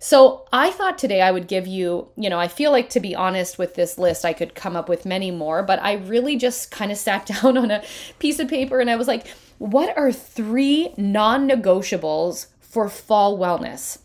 So, 0.00 0.46
I 0.52 0.70
thought 0.70 0.98
today 0.98 1.22
I 1.22 1.30
would 1.30 1.48
give 1.48 1.66
you, 1.66 2.08
you 2.16 2.28
know, 2.28 2.38
I 2.38 2.48
feel 2.48 2.70
like 2.72 2.90
to 2.90 3.00
be 3.00 3.14
honest 3.14 3.58
with 3.58 3.74
this 3.74 3.96
list, 3.96 4.24
I 4.24 4.34
could 4.34 4.54
come 4.54 4.76
up 4.76 4.86
with 4.86 5.06
many 5.06 5.30
more, 5.30 5.62
but 5.62 5.80
I 5.82 5.94
really 5.94 6.36
just 6.36 6.70
kind 6.70 6.92
of 6.92 6.98
sat 6.98 7.26
down 7.42 7.56
on 7.56 7.70
a 7.70 7.82
piece 8.18 8.38
of 8.38 8.48
paper 8.48 8.80
and 8.80 8.90
I 8.90 8.96
was 8.96 9.08
like, 9.08 9.28
what 9.58 9.96
are 9.96 10.12
three 10.12 10.92
non 10.98 11.48
negotiables 11.48 12.48
for 12.60 12.88
fall 12.88 13.38
wellness? 13.38 13.98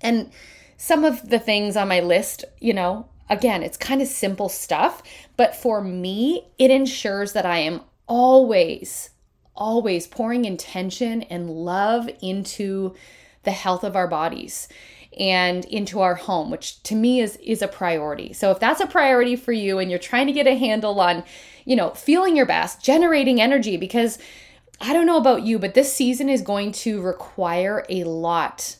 And 0.00 0.30
some 0.78 1.04
of 1.04 1.28
the 1.28 1.38
things 1.38 1.76
on 1.76 1.88
my 1.88 2.00
list, 2.00 2.44
you 2.60 2.72
know, 2.72 3.08
again, 3.28 3.62
it's 3.62 3.76
kind 3.76 4.00
of 4.00 4.08
simple 4.08 4.48
stuff, 4.48 5.02
but 5.36 5.54
for 5.54 5.82
me, 5.82 6.48
it 6.56 6.70
ensures 6.70 7.34
that 7.34 7.44
I 7.44 7.58
am 7.58 7.82
always, 8.06 9.10
always 9.54 10.06
pouring 10.06 10.46
intention 10.46 11.22
and 11.24 11.50
love 11.50 12.08
into 12.22 12.94
the 13.42 13.50
health 13.50 13.84
of 13.84 13.96
our 13.96 14.08
bodies 14.08 14.68
and 15.18 15.64
into 15.64 16.00
our 16.00 16.14
home 16.14 16.50
which 16.50 16.80
to 16.84 16.94
me 16.94 17.20
is 17.20 17.36
is 17.38 17.60
a 17.60 17.66
priority. 17.66 18.32
So 18.32 18.50
if 18.52 18.60
that's 18.60 18.80
a 18.80 18.86
priority 18.86 19.36
for 19.36 19.52
you 19.52 19.78
and 19.78 19.90
you're 19.90 19.98
trying 19.98 20.26
to 20.28 20.32
get 20.32 20.46
a 20.46 20.54
handle 20.56 21.00
on 21.00 21.24
you 21.68 21.76
know 21.76 21.90
feeling 21.90 22.34
your 22.34 22.46
best 22.46 22.82
generating 22.82 23.40
energy 23.40 23.76
because 23.76 24.18
i 24.80 24.92
don't 24.92 25.06
know 25.06 25.18
about 25.18 25.42
you 25.42 25.58
but 25.58 25.74
this 25.74 25.92
season 25.92 26.28
is 26.28 26.40
going 26.40 26.72
to 26.72 27.00
require 27.02 27.84
a 27.90 28.04
lot 28.04 28.76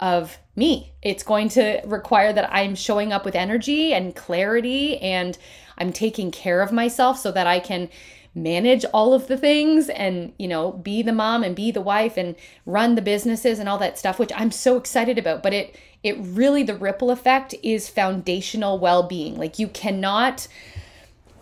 of 0.00 0.38
me 0.56 0.92
it's 1.02 1.22
going 1.22 1.48
to 1.48 1.80
require 1.84 2.32
that 2.32 2.52
i'm 2.52 2.74
showing 2.74 3.12
up 3.12 3.24
with 3.24 3.34
energy 3.34 3.92
and 3.92 4.16
clarity 4.16 4.98
and 4.98 5.38
i'm 5.78 5.92
taking 5.92 6.30
care 6.30 6.60
of 6.60 6.72
myself 6.72 7.18
so 7.18 7.30
that 7.30 7.46
i 7.46 7.60
can 7.60 7.88
manage 8.34 8.84
all 8.92 9.12
of 9.12 9.26
the 9.26 9.36
things 9.36 9.88
and, 9.90 10.32
you 10.38 10.48
know, 10.48 10.72
be 10.72 11.02
the 11.02 11.12
mom 11.12 11.42
and 11.42 11.54
be 11.54 11.70
the 11.70 11.80
wife 11.80 12.16
and 12.16 12.34
run 12.64 12.94
the 12.94 13.02
businesses 13.02 13.58
and 13.58 13.68
all 13.68 13.78
that 13.78 13.98
stuff, 13.98 14.18
which 14.18 14.32
I'm 14.34 14.50
so 14.50 14.76
excited 14.76 15.18
about. 15.18 15.42
But 15.42 15.52
it, 15.52 15.76
it 16.02 16.16
really, 16.18 16.62
the 16.62 16.74
ripple 16.74 17.10
effect 17.10 17.54
is 17.62 17.88
foundational 17.88 18.78
well 18.78 19.02
being. 19.02 19.36
Like 19.36 19.58
you 19.58 19.68
cannot 19.68 20.48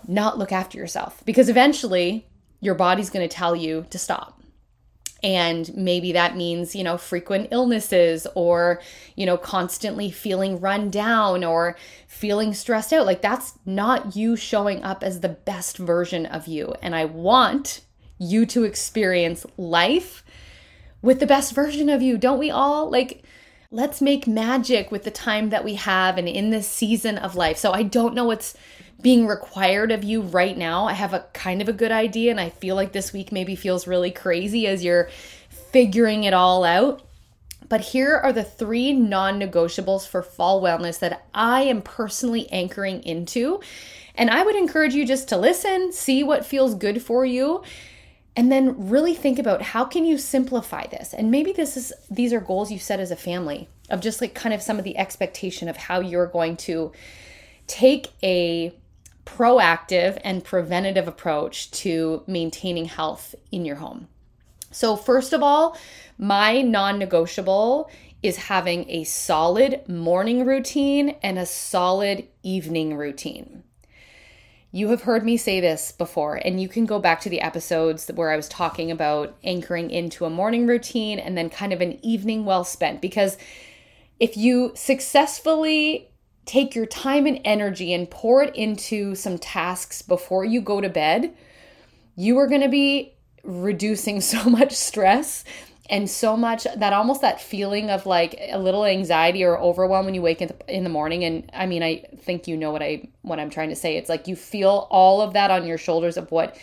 not 0.09 0.38
look 0.38 0.50
after 0.50 0.76
yourself 0.76 1.23
because 1.25 1.49
eventually 1.49 2.26
your 2.61 2.75
body's 2.75 3.11
going 3.11 3.26
to 3.26 3.35
tell 3.35 3.54
you 3.54 3.87
to 3.90 3.99
stop 3.99 4.39
and 5.22 5.74
maybe 5.76 6.12
that 6.12 6.36
means 6.36 6.74
you 6.74 6.84
know 6.84 6.96
frequent 6.96 7.48
illnesses 7.50 8.26
or 8.34 8.80
you 9.16 9.26
know 9.26 9.36
constantly 9.36 10.10
feeling 10.10 10.60
run 10.60 10.90
down 10.90 11.44
or 11.44 11.76
feeling 12.06 12.54
stressed 12.54 12.92
out. 12.92 13.06
Like 13.06 13.22
that's 13.22 13.58
not 13.64 14.16
you 14.16 14.36
showing 14.36 14.82
up 14.82 15.02
as 15.02 15.20
the 15.20 15.28
best 15.28 15.78
version 15.78 16.26
of 16.26 16.46
you. 16.46 16.74
And 16.82 16.94
i 16.94 17.04
want 17.04 17.82
you 18.18 18.44
to 18.44 18.64
experience 18.64 19.46
life 19.56 20.22
with 21.00 21.20
the 21.20 21.26
best 21.26 21.54
version 21.54 21.88
of 21.88 22.02
you 22.02 22.18
don't 22.18 22.38
we 22.38 22.50
all? 22.50 22.90
Like 22.90 23.24
let's 23.70 24.02
make 24.02 24.26
magic 24.26 24.90
with 24.90 25.04
the 25.04 25.10
time 25.10 25.50
that 25.50 25.64
we 25.64 25.74
have 25.74 26.18
and 26.18 26.28
in 26.28 26.50
this 26.50 26.66
season 26.66 27.18
of 27.18 27.36
life. 27.36 27.56
So 27.56 27.72
i 27.72 27.82
don't 27.82 28.14
know 28.14 28.24
what's 28.24 28.54
being 29.02 29.26
required 29.26 29.92
of 29.92 30.04
you 30.04 30.23
right 30.23 30.57
now. 30.57 30.87
I 30.87 30.92
have 30.92 31.14
a 31.14 31.26
kind 31.33 31.62
of 31.62 31.69
a 31.69 31.73
good 31.73 31.92
idea, 31.92 32.30
and 32.30 32.40
I 32.40 32.50
feel 32.50 32.76
like 32.76 32.92
this 32.92 33.12
week 33.12 33.33
maybe 33.33 33.57
feels 33.57 33.87
really 33.87 34.11
crazy 34.11 34.66
as 34.66 34.85
you're 34.85 35.09
figuring 35.73 36.25
it 36.25 36.35
all 36.35 36.64
out. 36.64 37.02
But 37.69 37.80
here 37.80 38.16
are 38.16 38.33
the 38.33 38.42
three 38.42 38.92
non 38.92 39.40
negotiables 39.40 40.07
for 40.07 40.23
fall 40.23 40.62
wellness 40.62 40.99
that 40.99 41.25
I 41.33 41.62
am 41.62 41.83
personally 41.83 42.50
anchoring 42.50 43.02
into. 43.04 43.61
And 44.16 44.28
I 44.28 44.42
would 44.42 44.57
encourage 44.57 44.95
you 44.95 45.07
just 45.07 45.28
to 45.28 45.37
listen, 45.37 45.92
see 45.92 46.25
what 46.25 46.45
feels 46.45 46.75
good 46.75 47.00
for 47.00 47.25
you, 47.25 47.62
and 48.37 48.50
then 48.50 48.88
really 48.88 49.14
think 49.14 49.38
about 49.38 49.62
how 49.62 49.85
can 49.85 50.04
you 50.04 50.16
simplify 50.16 50.87
this 50.87 51.12
and 51.12 51.30
maybe 51.30 51.52
this 51.52 51.76
is 51.76 51.92
these 52.11 52.33
are 52.33 52.40
goals 52.40 52.71
you 52.71 52.78
set 52.78 53.00
as 53.00 53.11
a 53.11 53.16
family 53.16 53.69
of 53.90 54.00
just 54.00 54.21
like 54.21 54.35
kind 54.35 54.54
of 54.54 54.62
some 54.62 54.78
of 54.78 54.85
the 54.85 54.97
expectation 54.97 55.69
of 55.69 55.76
how 55.76 56.00
you're 56.00 56.26
going 56.26 56.57
to 56.57 56.92
take 57.66 58.09
a 58.23 58.73
proactive 59.37 60.20
and 60.25 60.44
preventative 60.44 61.06
approach 61.06 61.70
to 61.70 62.22
maintaining 62.26 62.87
health 62.87 63.34
in 63.50 63.64
your 63.64 63.76
home. 63.76 64.08
So, 64.70 64.96
first 64.96 65.32
of 65.32 65.42
all, 65.42 65.76
my 66.18 66.62
non 66.62 66.99
negotiable 66.99 67.90
is 68.22 68.37
having 68.37 68.88
a 68.90 69.04
solid 69.04 69.88
morning 69.88 70.44
routine 70.44 71.16
and 71.22 71.38
a 71.38 71.46
solid 71.46 72.28
evening 72.42 72.96
routine. 72.96 73.62
You 74.72 74.90
have 74.90 75.02
heard 75.02 75.25
me 75.25 75.37
say 75.37 75.58
this 75.58 75.90
before, 75.90 76.37
and 76.37 76.60
you 76.60 76.68
can 76.68 76.87
go 76.87 77.00
back 77.00 77.20
to 77.22 77.28
the 77.28 77.40
episodes 77.40 78.08
where 78.14 78.30
I 78.30 78.37
was 78.37 78.49
talking 78.49 78.90
about 78.90 79.37
anchoring 79.42 79.90
into 79.90 80.25
a 80.25 80.30
morning 80.30 80.66
routine 80.66 81.18
and 81.18 81.37
then 81.37 81.50
kind 81.50 81.72
of 81.72 81.80
an 81.80 81.99
evening 82.04 82.44
well 82.44 82.62
spent. 82.62 83.00
Because 83.00 83.37
if 84.20 84.37
you 84.37 84.70
successfully 84.76 86.10
take 86.50 86.75
your 86.75 86.87
time 86.87 87.26
and 87.26 87.40
energy 87.45 87.95
and 87.95 88.11
pour 88.11 88.42
it 88.42 88.54
into 88.57 89.14
some 89.14 89.38
tasks 89.38 90.02
before 90.02 90.45
you 90.45 90.61
go 90.61 90.80
to 90.80 90.88
bed, 90.88 91.33
you 92.16 92.37
are 92.38 92.49
going 92.49 92.61
to 92.61 92.69
be 92.69 93.14
reducing 93.45 94.21
so 94.33 94.42
much 94.50 94.73
stress 94.73 95.45
and 95.88 96.11
so 96.11 96.37
much 96.37 96.66
that 96.76 96.92
almost 96.92 97.21
that 97.21 97.40
feeling 97.40 97.88
of 97.88 98.04
like 98.04 98.35
a 98.50 98.59
little 98.59 98.85
anxiety 98.85 99.45
or 99.45 99.59
overwhelm 99.59 100.07
when 100.07 100.14
you 100.14 100.23
wake 100.23 100.42
up 100.42 100.64
in 100.69 100.85
the 100.85 100.90
morning 100.90 101.25
and 101.25 101.50
i 101.52 101.66
mean 101.66 101.83
i 101.83 102.04
think 102.19 102.47
you 102.47 102.57
know 102.57 102.71
what 102.71 102.80
i 102.80 103.09
what 103.23 103.40
i'm 103.40 103.50
trying 103.50 103.71
to 103.71 103.75
say 103.75 103.97
it's 103.97 104.09
like 104.09 104.28
you 104.28 104.37
feel 104.37 104.87
all 104.88 105.21
of 105.21 105.33
that 105.33 105.50
on 105.50 105.66
your 105.66 105.78
shoulders 105.78 106.16
of 106.16 106.30
what 106.30 106.57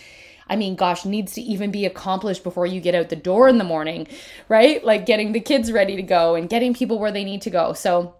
I 0.49 0.55
mean, 0.55 0.75
gosh, 0.75 1.03
needs 1.03 1.33
to 1.33 1.41
even 1.41 1.71
be 1.71 1.85
accomplished 1.85 2.41
before 2.41 2.65
you 2.65 2.79
get 2.79 2.95
out 2.95 3.09
the 3.09 3.17
door 3.17 3.49
in 3.49 3.57
the 3.57 3.65
morning, 3.65 4.07
right? 4.47 4.81
Like 4.81 5.05
getting 5.05 5.33
the 5.33 5.41
kids 5.41 5.73
ready 5.73 5.97
to 5.97 6.01
go 6.01 6.35
and 6.35 6.47
getting 6.49 6.73
people 6.73 6.99
where 6.99 7.11
they 7.11 7.25
need 7.25 7.41
to 7.41 7.49
go. 7.49 7.73
So, 7.73 8.15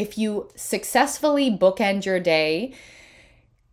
if 0.00 0.16
you 0.16 0.48
successfully 0.56 1.50
bookend 1.50 2.06
your 2.06 2.18
day 2.18 2.72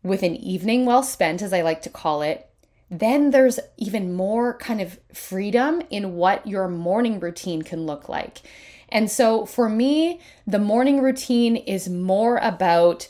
with 0.04 0.24
an 0.24 0.36
evening 0.36 0.86
well 0.86 1.02
spent, 1.02 1.42
as 1.42 1.54
I 1.54 1.62
like 1.62 1.82
to 1.84 1.90
call 1.90 2.22
it, 2.22 2.50
then 2.92 3.32
there's 3.32 3.62
even 3.78 4.14
more 4.14 4.58
kind 4.58 4.82
of 4.82 5.00
freedom 5.14 5.82
in 5.90 6.16
what 6.16 6.46
your 6.46 6.68
morning 6.68 7.22
routine 7.22 7.62
can 7.62 7.86
look 7.86 8.10
like. 8.10 8.42
And 8.90 9.10
so 9.10 9.46
for 9.46 9.70
me, 9.70 10.20
the 10.46 10.60
morning 10.60 11.02
routine 11.02 11.56
is 11.56 11.88
more 11.88 12.38
about 12.38 13.08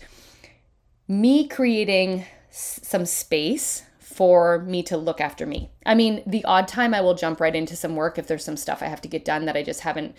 me 1.08 1.48
creating 1.48 2.24
some 2.52 3.06
space 3.06 3.82
for 4.00 4.60
me 4.60 4.84
to 4.84 4.98
look 4.98 5.20
after 5.20 5.48
me. 5.48 5.72
I 5.88 5.96
mean, 5.96 6.22
the 6.28 6.46
odd 6.46 6.68
time 6.68 6.94
I 6.94 7.02
will 7.02 7.16
jump 7.16 7.40
right 7.40 7.56
into 7.56 7.76
some 7.76 7.96
work 7.96 8.20
if 8.20 8.28
there's 8.28 8.46
some 8.46 8.58
stuff 8.58 8.84
I 8.84 8.88
have 8.88 9.02
to 9.02 9.08
get 9.08 9.26
done 9.26 9.46
that 9.46 9.58
I 9.58 9.64
just 9.64 9.82
haven't 9.82 10.16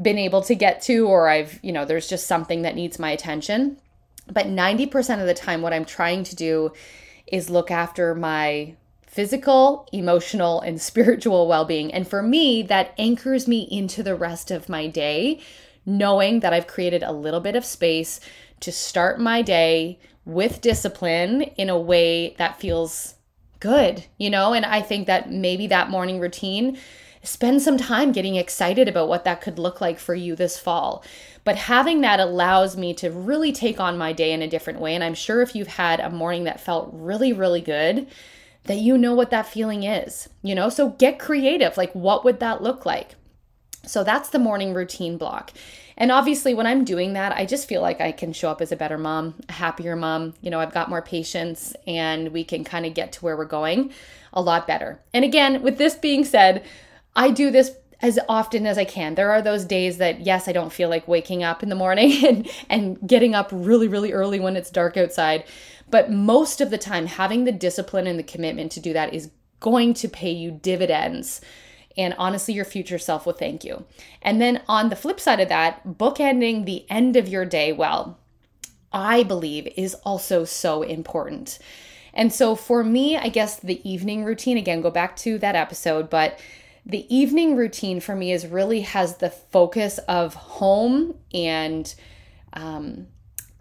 been 0.00 0.18
able 0.18 0.42
to 0.42 0.54
get 0.54 0.80
to, 0.82 1.06
or 1.06 1.28
I've, 1.28 1.58
you 1.62 1.72
know, 1.72 1.84
there's 1.84 2.08
just 2.08 2.26
something 2.26 2.62
that 2.62 2.76
needs 2.76 2.98
my 2.98 3.10
attention. 3.10 3.78
But 4.30 4.46
90% 4.46 5.20
of 5.20 5.26
the 5.26 5.34
time, 5.34 5.62
what 5.62 5.72
I'm 5.72 5.84
trying 5.84 6.24
to 6.24 6.36
do 6.36 6.72
is 7.26 7.50
look 7.50 7.70
after 7.70 8.14
my 8.14 8.74
physical, 9.06 9.88
emotional, 9.92 10.60
and 10.60 10.80
spiritual 10.90 11.48
well 11.48 11.64
being. 11.64 11.92
And 11.92 12.06
for 12.06 12.22
me, 12.22 12.62
that 12.64 12.94
anchors 12.98 13.48
me 13.48 13.66
into 13.70 14.02
the 14.02 14.14
rest 14.14 14.50
of 14.50 14.68
my 14.68 14.86
day, 14.86 15.40
knowing 15.84 16.40
that 16.40 16.52
I've 16.52 16.66
created 16.66 17.02
a 17.02 17.12
little 17.12 17.40
bit 17.40 17.56
of 17.56 17.64
space 17.64 18.20
to 18.60 18.70
start 18.70 19.18
my 19.20 19.42
day 19.42 19.98
with 20.24 20.60
discipline 20.60 21.42
in 21.42 21.70
a 21.70 21.78
way 21.78 22.34
that 22.38 22.60
feels 22.60 23.14
good, 23.60 24.04
you 24.18 24.30
know? 24.30 24.52
And 24.52 24.64
I 24.64 24.82
think 24.82 25.06
that 25.06 25.30
maybe 25.30 25.66
that 25.68 25.90
morning 25.90 26.20
routine 26.20 26.78
spend 27.22 27.62
some 27.62 27.76
time 27.76 28.12
getting 28.12 28.36
excited 28.36 28.88
about 28.88 29.08
what 29.08 29.24
that 29.24 29.40
could 29.40 29.58
look 29.58 29.80
like 29.80 29.98
for 29.98 30.14
you 30.14 30.36
this 30.36 30.58
fall. 30.58 31.04
But 31.44 31.56
having 31.56 32.00
that 32.02 32.20
allows 32.20 32.76
me 32.76 32.94
to 32.94 33.10
really 33.10 33.52
take 33.52 33.80
on 33.80 33.98
my 33.98 34.12
day 34.12 34.32
in 34.32 34.42
a 34.42 34.48
different 34.48 34.80
way. 34.80 34.94
And 34.94 35.02
I'm 35.02 35.14
sure 35.14 35.40
if 35.40 35.54
you've 35.54 35.68
had 35.68 36.00
a 36.00 36.10
morning 36.10 36.44
that 36.44 36.60
felt 36.60 36.90
really, 36.92 37.32
really 37.32 37.60
good, 37.60 38.06
that 38.64 38.76
you 38.76 38.98
know 38.98 39.14
what 39.14 39.30
that 39.30 39.46
feeling 39.46 39.82
is, 39.82 40.28
you 40.42 40.54
know? 40.54 40.68
So 40.68 40.90
get 40.90 41.18
creative. 41.18 41.76
Like, 41.76 41.92
what 41.94 42.24
would 42.24 42.40
that 42.40 42.62
look 42.62 42.84
like? 42.84 43.14
So 43.84 44.04
that's 44.04 44.28
the 44.28 44.38
morning 44.38 44.74
routine 44.74 45.16
block. 45.16 45.52
And 45.96 46.12
obviously, 46.12 46.54
when 46.54 46.66
I'm 46.66 46.84
doing 46.84 47.14
that, 47.14 47.32
I 47.32 47.44
just 47.44 47.66
feel 47.66 47.82
like 47.82 48.00
I 48.00 48.12
can 48.12 48.32
show 48.32 48.50
up 48.50 48.60
as 48.60 48.70
a 48.70 48.76
better 48.76 48.98
mom, 48.98 49.34
a 49.48 49.52
happier 49.52 49.96
mom. 49.96 50.34
You 50.40 50.50
know, 50.50 50.60
I've 50.60 50.74
got 50.74 50.90
more 50.90 51.02
patience 51.02 51.74
and 51.86 52.28
we 52.28 52.44
can 52.44 52.62
kind 52.62 52.86
of 52.86 52.94
get 52.94 53.12
to 53.12 53.20
where 53.24 53.36
we're 53.36 53.46
going 53.46 53.92
a 54.32 54.40
lot 54.40 54.66
better. 54.66 55.00
And 55.12 55.24
again, 55.24 55.62
with 55.62 55.78
this 55.78 55.96
being 55.96 56.24
said, 56.24 56.64
I 57.18 57.32
do 57.32 57.50
this 57.50 57.72
as 58.00 58.16
often 58.28 58.64
as 58.64 58.78
I 58.78 58.84
can. 58.84 59.16
There 59.16 59.32
are 59.32 59.42
those 59.42 59.64
days 59.64 59.98
that 59.98 60.20
yes, 60.20 60.46
I 60.46 60.52
don't 60.52 60.72
feel 60.72 60.88
like 60.88 61.08
waking 61.08 61.42
up 61.42 61.64
in 61.64 61.68
the 61.68 61.74
morning 61.74 62.24
and 62.24 62.50
and 62.70 62.98
getting 63.06 63.34
up 63.34 63.50
really 63.52 63.88
really 63.88 64.12
early 64.12 64.40
when 64.40 64.56
it's 64.56 64.70
dark 64.70 64.96
outside, 64.96 65.44
but 65.90 66.10
most 66.10 66.60
of 66.60 66.70
the 66.70 66.78
time 66.78 67.06
having 67.06 67.44
the 67.44 67.52
discipline 67.52 68.06
and 68.06 68.18
the 68.18 68.22
commitment 68.22 68.72
to 68.72 68.80
do 68.80 68.92
that 68.92 69.12
is 69.12 69.30
going 69.60 69.92
to 69.94 70.08
pay 70.08 70.30
you 70.30 70.52
dividends. 70.52 71.40
And 71.96 72.14
honestly, 72.16 72.54
your 72.54 72.64
future 72.64 72.98
self 72.98 73.26
will 73.26 73.32
thank 73.32 73.64
you. 73.64 73.84
And 74.22 74.40
then 74.40 74.62
on 74.68 74.88
the 74.88 74.94
flip 74.94 75.18
side 75.18 75.40
of 75.40 75.48
that, 75.48 75.84
bookending 75.84 76.64
the 76.64 76.88
end 76.88 77.16
of 77.16 77.26
your 77.26 77.44
day 77.44 77.72
well, 77.72 78.16
I 78.92 79.24
believe 79.24 79.66
is 79.76 79.94
also 80.04 80.44
so 80.44 80.82
important. 80.82 81.58
And 82.14 82.32
so 82.32 82.54
for 82.54 82.84
me, 82.84 83.16
I 83.16 83.28
guess 83.28 83.58
the 83.58 83.80
evening 83.88 84.24
routine, 84.24 84.56
again, 84.56 84.80
go 84.80 84.92
back 84.92 85.16
to 85.16 85.38
that 85.38 85.56
episode, 85.56 86.08
but 86.08 86.38
the 86.88 87.14
evening 87.14 87.54
routine 87.54 88.00
for 88.00 88.16
me 88.16 88.32
is 88.32 88.46
really 88.46 88.80
has 88.80 89.18
the 89.18 89.30
focus 89.30 89.98
of 90.08 90.34
home 90.34 91.14
and 91.34 91.94
um, 92.54 93.06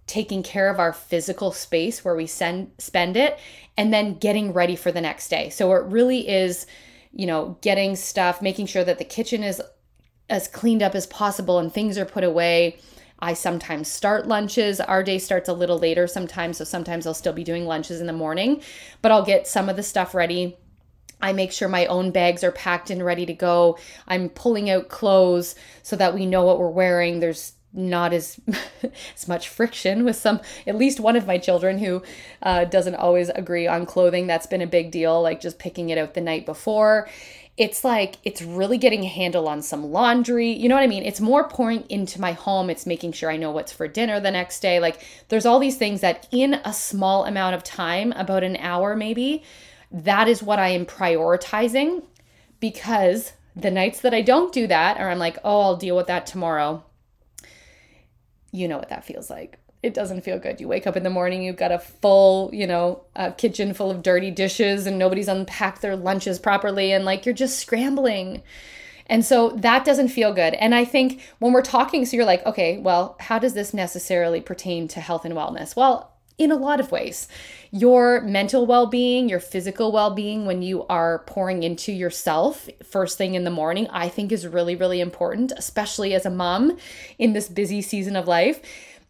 taking 0.08 0.42
care 0.42 0.70
of 0.70 0.80
our 0.80 0.94
physical 0.94 1.52
space 1.52 2.04
where 2.06 2.16
we 2.16 2.26
send 2.26 2.72
spend 2.78 3.18
it 3.18 3.38
and 3.76 3.94
then 3.94 4.14
getting 4.14 4.54
ready 4.54 4.76
for 4.76 4.92
the 4.92 5.02
next 5.02 5.28
day 5.28 5.50
so 5.50 5.74
it 5.74 5.84
really 5.84 6.28
is 6.28 6.66
you 7.12 7.28
know 7.28 7.58
getting 7.62 7.96
stuff 7.96 8.42
making 8.42 8.66
sure 8.66 8.84
that 8.84 8.98
the 8.98 9.06
kitchen 9.06 9.44
is 9.44 9.62
as 10.30 10.48
cleaned 10.48 10.82
up 10.82 10.96
as 10.96 11.06
possible 11.08 11.60
and 11.60 11.74
things 11.74 11.98
are 11.98 12.06
put 12.06 12.24
away 12.24 12.80
I 13.20 13.34
sometimes 13.34 13.88
start 13.88 14.28
lunches. 14.28 14.80
Our 14.80 15.02
day 15.02 15.18
starts 15.18 15.50
a 15.50 15.54
little 15.54 15.80
later 15.80 16.06
sometimes, 16.06 16.58
so 16.58 16.64
sometimes 16.64 17.08
I'll 17.08 17.16
still 17.16 17.34
be 17.34 17.44
doing 17.44 17.66
lunches 17.66 18.00
in 18.00 18.06
the 18.06 18.14
morning, 18.14 18.62
but 19.02 19.12
I'll 19.12 19.26
get 19.26 19.48
some 19.48 19.70
of 19.70 19.76
the 19.76 19.82
stuff 19.82 20.14
ready. 20.14 20.56
I 21.22 21.34
make 21.34 21.52
sure 21.52 21.68
my 21.68 21.86
own 21.88 22.12
bags 22.12 22.44
are 22.44 22.52
packed 22.52 22.90
and 22.90 23.04
ready 23.04 23.26
to 23.26 23.34
go. 23.34 23.78
I'm 24.08 24.30
pulling 24.30 24.70
out 24.70 24.90
clothes 24.90 25.56
so 25.84 25.96
that 25.96 26.14
we 26.14 26.26
know 26.26 26.44
what 26.44 26.60
we're 26.60 26.70
wearing. 26.70 27.20
There's 27.20 27.54
not 27.74 28.14
as 28.14 28.40
as 29.16 29.28
much 29.28 29.50
friction 29.50 30.04
with 30.04 30.16
some 30.16 30.40
at 30.66 30.76
least 30.76 31.00
one 31.00 31.16
of 31.16 31.28
my 31.28 31.38
children 31.38 31.78
who 31.78 32.02
uh, 32.42 32.66
doesn't 32.66 32.96
always 32.96 33.30
agree 33.30 33.68
on 33.68 33.86
clothing. 33.86 34.28
That's 34.28 34.48
been 34.48 34.62
a 34.62 34.68
big 34.68 34.92
deal 34.92 35.22
like 35.22 35.42
just 35.42 35.60
picking 35.60 35.90
it 35.90 35.98
out 35.98 36.14
the 36.14 36.22
night 36.22 36.46
before. 36.46 37.10
It's 37.56 37.84
like 37.84 38.18
it's 38.24 38.42
really 38.42 38.78
getting 38.78 39.04
a 39.04 39.08
handle 39.08 39.48
on 39.48 39.64
some 39.64 39.92
laundry. 39.92 40.52
You 40.52 40.70
know 40.70 40.76
what 40.76 40.84
i 40.84 40.88
mean? 40.88 41.04
It's 41.04 41.20
more 41.20 41.48
pouring 41.48 41.84
into 41.90 42.22
my 42.22 42.34
home. 42.34 42.70
It's 42.70 42.86
making 42.86 43.14
sure 43.14 43.32
i 43.32 43.38
know 43.38 43.52
what's 43.52 43.72
for 43.72 43.88
dinner 43.88 44.20
the 44.20 44.32
next 44.32 44.60
day. 44.60 44.80
Like 44.80 45.06
there's 45.30 45.46
all 45.46 45.60
these 45.60 45.78
things 45.78 46.02
that 46.02 46.28
in 46.32 46.56
a 46.66 46.74
small 46.74 47.26
amount 47.26 47.56
of 47.56 47.64
time 47.64 48.12
about 48.14 48.44
an 48.44 48.58
hour 48.58 48.96
maybe 48.96 49.44
that 49.92 50.28
is 50.28 50.44
what 50.44 50.60
i 50.60 50.70
am 50.70 50.86
prioritizing 50.86 52.04
because 52.60 53.34
the 53.56 53.72
nights 53.72 54.02
that 54.02 54.14
i 54.14 54.22
don't 54.22 54.54
do 54.54 54.68
that 54.68 55.00
or 55.00 55.10
i'm 55.10 55.20
like 55.20 55.38
oh 55.44 55.62
i'll 55.62 55.78
deal 55.78 55.96
with 55.96 56.08
that 56.08 56.26
tomorrow 56.26 56.84
you 58.52 58.68
know 58.68 58.78
what 58.78 58.90
that 58.90 59.06
feels 59.06 59.30
like. 59.30 59.60
It 59.84 59.94
doesn't 59.94 60.22
feel 60.22 60.40
good. 60.40 60.60
You 60.60 60.68
wake 60.68 60.88
up 60.88 60.98
in 60.98 61.04
the 61.04 61.10
morning, 61.10 61.44
you've 61.44 61.56
got 61.56 61.72
a 61.72 61.80
full, 61.80 62.50
you 62.54 62.66
know, 62.66 63.04
a 63.16 63.32
kitchen 63.32 63.74
full 63.74 63.92
of 63.92 64.02
dirty 64.02 64.32
dishes 64.32 64.88
and 64.88 64.98
nobody's 64.98 65.28
unpacked 65.28 65.82
their 65.82 65.96
lunches 65.96 66.40
properly 66.40 66.92
and 66.92 67.06
like 67.06 67.26
you're 67.26 67.36
just 67.36 67.60
scrambling. 67.60 68.42
And 69.06 69.24
so 69.24 69.50
that 69.52 69.86
doesn't 69.86 70.10
feel 70.10 70.34
good. 70.34 70.56
And 70.56 70.76
I 70.76 70.84
think 70.84 71.22
when 71.40 71.54
we're 71.54 71.62
talking, 71.62 72.06
so 72.06 72.18
you're 72.18 72.26
like, 72.26 72.46
okay, 72.46 72.80
well, 72.80 73.16
how 73.20 73.40
does 73.40 73.54
this 73.54 73.74
necessarily 73.74 74.42
pertain 74.42 74.88
to 74.90 75.00
health 75.00 75.24
and 75.24 75.36
wellness? 75.36 75.76
Well, 75.76 76.12
in 76.38 76.52
a 76.52 76.56
lot 76.56 76.80
of 76.80 76.92
ways. 76.92 77.28
Your 77.72 78.22
mental 78.22 78.66
well 78.66 78.86
being, 78.86 79.28
your 79.28 79.40
physical 79.40 79.92
well 79.92 80.12
being, 80.12 80.46
when 80.46 80.62
you 80.62 80.86
are 80.88 81.20
pouring 81.20 81.64
into 81.64 81.92
yourself 81.92 82.70
first 82.84 83.18
thing 83.18 83.36
in 83.36 83.44
the 83.44 83.50
morning, 83.50 83.88
I 83.90 84.10
think 84.10 84.32
is 84.32 84.48
really, 84.48 84.76
really 84.76 85.02
important, 85.02 85.52
especially 85.56 86.14
as 86.14 86.26
a 86.26 86.30
mom 86.30 86.78
in 87.18 87.34
this 87.34 87.50
busy 87.50 87.82
season 87.82 88.16
of 88.16 88.28
life. 88.28 88.62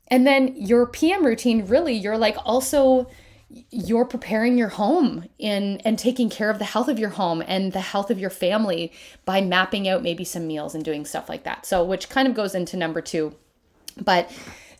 And 0.08 0.26
then 0.26 0.56
your 0.56 0.88
PM 0.88 1.26
routine, 1.26 1.66
really, 1.66 1.94
you're 1.94 2.18
like 2.18 2.38
also 2.46 3.10
you're 3.50 4.06
preparing 4.06 4.58
your 4.58 4.68
home 4.68 5.24
in 5.40 5.80
and 5.86 5.98
taking 5.98 6.30
care 6.30 6.50
of 6.50 6.60
the 6.60 6.66
health 6.66 6.90
of 6.90 7.00
your 7.00 7.12
home 7.12 7.42
and 7.48 7.72
the 7.72 7.80
health 7.80 8.12
of 8.12 8.20
your 8.20 8.30
family 8.30 8.92
by 9.24 9.40
mapping 9.40 9.88
out 9.88 10.04
maybe 10.04 10.26
some 10.26 10.46
meals 10.46 10.76
and 10.76 10.84
doing 10.84 11.06
stuff 11.06 11.30
like 11.30 11.44
that. 11.44 11.66
So 11.66 11.84
which 11.84 12.10
kind 12.10 12.28
of 12.28 12.34
goes 12.34 12.54
into 12.54 12.76
number 12.76 13.00
2. 13.00 13.34
But 14.02 14.30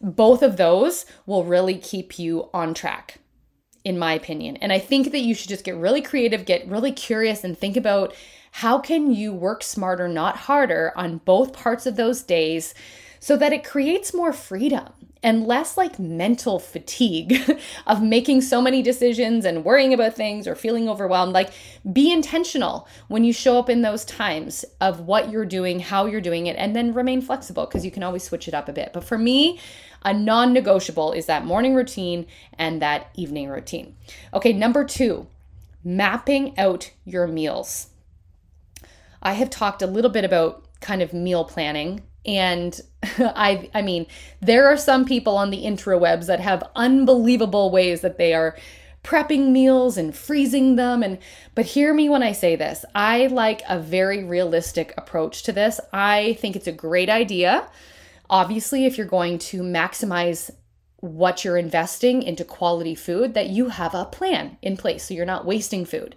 both 0.02 0.42
of 0.42 0.58
those 0.58 1.06
will 1.26 1.44
really 1.44 1.78
keep 1.78 2.20
you 2.20 2.50
on 2.54 2.74
track 2.74 3.20
in 3.84 3.98
my 3.98 4.14
opinion. 4.14 4.58
And 4.58 4.74
I 4.74 4.80
think 4.80 5.12
that 5.12 5.22
you 5.22 5.34
should 5.34 5.48
just 5.48 5.64
get 5.64 5.78
really 5.78 6.02
creative, 6.02 6.46
get 6.46 6.68
really 6.68 6.92
curious 6.92 7.44
and 7.46 7.58
think 7.58 7.78
about 7.78 8.14
how 8.52 8.80
can 8.80 9.14
you 9.14 9.34
work 9.34 9.64
smarter, 9.64 10.10
not 10.10 10.36
harder 10.36 10.92
on 10.98 11.20
both 11.20 11.54
parts 11.54 11.86
of 11.86 11.96
those 11.96 12.22
days 12.22 12.74
so 13.20 13.38
that 13.38 13.54
it 13.54 13.64
creates 13.64 14.14
more 14.14 14.34
freedom 14.34 14.90
and 15.24 15.46
less 15.46 15.78
like 15.78 16.00
mental 16.00 16.60
fatigue 16.60 17.60
of 17.88 18.02
making 18.02 18.42
so 18.42 18.62
many 18.62 18.82
decisions 18.82 19.46
and 19.46 19.66
worrying 19.66 19.94
about 19.94 20.14
things 20.14 20.48
or 20.48 20.56
feeling 20.56 20.88
overwhelmed. 20.88 21.34
Like, 21.34 21.52
be 21.92 22.12
intentional 22.12 22.88
when 23.08 23.24
you 23.24 23.34
show 23.34 23.58
up 23.60 23.70
in 23.70 23.82
those 23.82 24.06
times 24.06 24.66
of 24.82 25.02
what 25.02 25.32
you're 25.32 25.46
doing, 25.46 25.80
how 25.80 26.06
you're 26.06 26.22
doing 26.22 26.48
it, 26.48 26.56
and 26.58 26.76
then 26.76 26.94
remain 26.94 27.22
flexible 27.22 27.66
because 27.66 27.86
you 27.86 27.92
can 27.92 28.04
always 28.04 28.24
switch 28.24 28.48
it 28.48 28.54
up 28.54 28.70
a 28.70 28.74
bit. 28.74 28.92
But 28.94 29.04
for 29.04 29.18
me, 29.18 29.60
a 30.04 30.14
non 30.14 30.54
negotiable 30.54 31.12
is 31.12 31.26
that 31.26 31.46
morning 31.46 31.76
routine 31.76 32.26
and 32.58 32.82
that 32.82 33.10
evening 33.16 33.50
routine. 33.50 33.96
Okay, 34.34 34.54
number 34.54 34.86
two, 34.86 35.28
mapping 35.84 36.58
out 36.58 36.92
your 37.06 37.28
meals. 37.28 37.88
I 39.22 39.34
have 39.34 39.50
talked 39.50 39.82
a 39.82 39.88
little 39.88 40.12
bit 40.12 40.24
about 40.24 40.64
kind 40.80 41.02
of 41.02 41.12
meal 41.14 41.44
planning 41.44 42.04
and 42.28 42.80
I 43.04 43.70
I 43.74 43.82
mean, 43.82 44.06
there 44.42 44.68
are 44.68 44.78
some 44.78 45.06
people 45.06 45.38
on 45.38 45.50
the 45.50 45.64
intrawebs 45.64 46.28
that 46.28 46.40
have 46.40 46.70
unbelievable 46.76 47.72
ways 47.72 48.02
that 48.02 48.18
they 48.18 48.34
are 48.34 48.58
prepping 49.04 49.52
meals 49.52 49.98
and 49.98 50.14
freezing 50.14 50.76
them 50.76 51.02
and 51.02 51.18
but 51.56 51.66
hear 51.66 51.94
me 51.94 52.10
when 52.10 52.22
I 52.22 52.34
say 52.34 52.56
this. 52.56 52.84
I 52.94 53.28
like 53.28 53.62
a 53.70 53.80
very 53.80 54.24
realistic 54.24 54.94
approach 54.98 55.44
to 55.44 55.54
this. 55.54 55.80
I 55.94 56.38
think 56.42 56.56
it's 56.56 56.68
a 56.68 56.74
great 56.74 57.10
idea. 57.10 57.70
Obviously, 58.30 58.86
if 58.86 58.98
you're 58.98 59.08
going 59.08 59.40
to 59.40 59.62
maximize 59.62 60.52
what 61.00 61.46
you're 61.46 61.58
investing 61.58 62.22
into 62.24 62.44
quality 62.44 62.96
food, 62.96 63.34
that 63.34 63.50
you 63.50 63.70
have 63.70 63.94
a 63.94 64.06
plan 64.06 64.58
in 64.62 64.76
place 64.76 65.06
so 65.06 65.14
you're 65.14 65.26
not 65.26 65.46
wasting 65.46 65.86
food, 65.86 66.16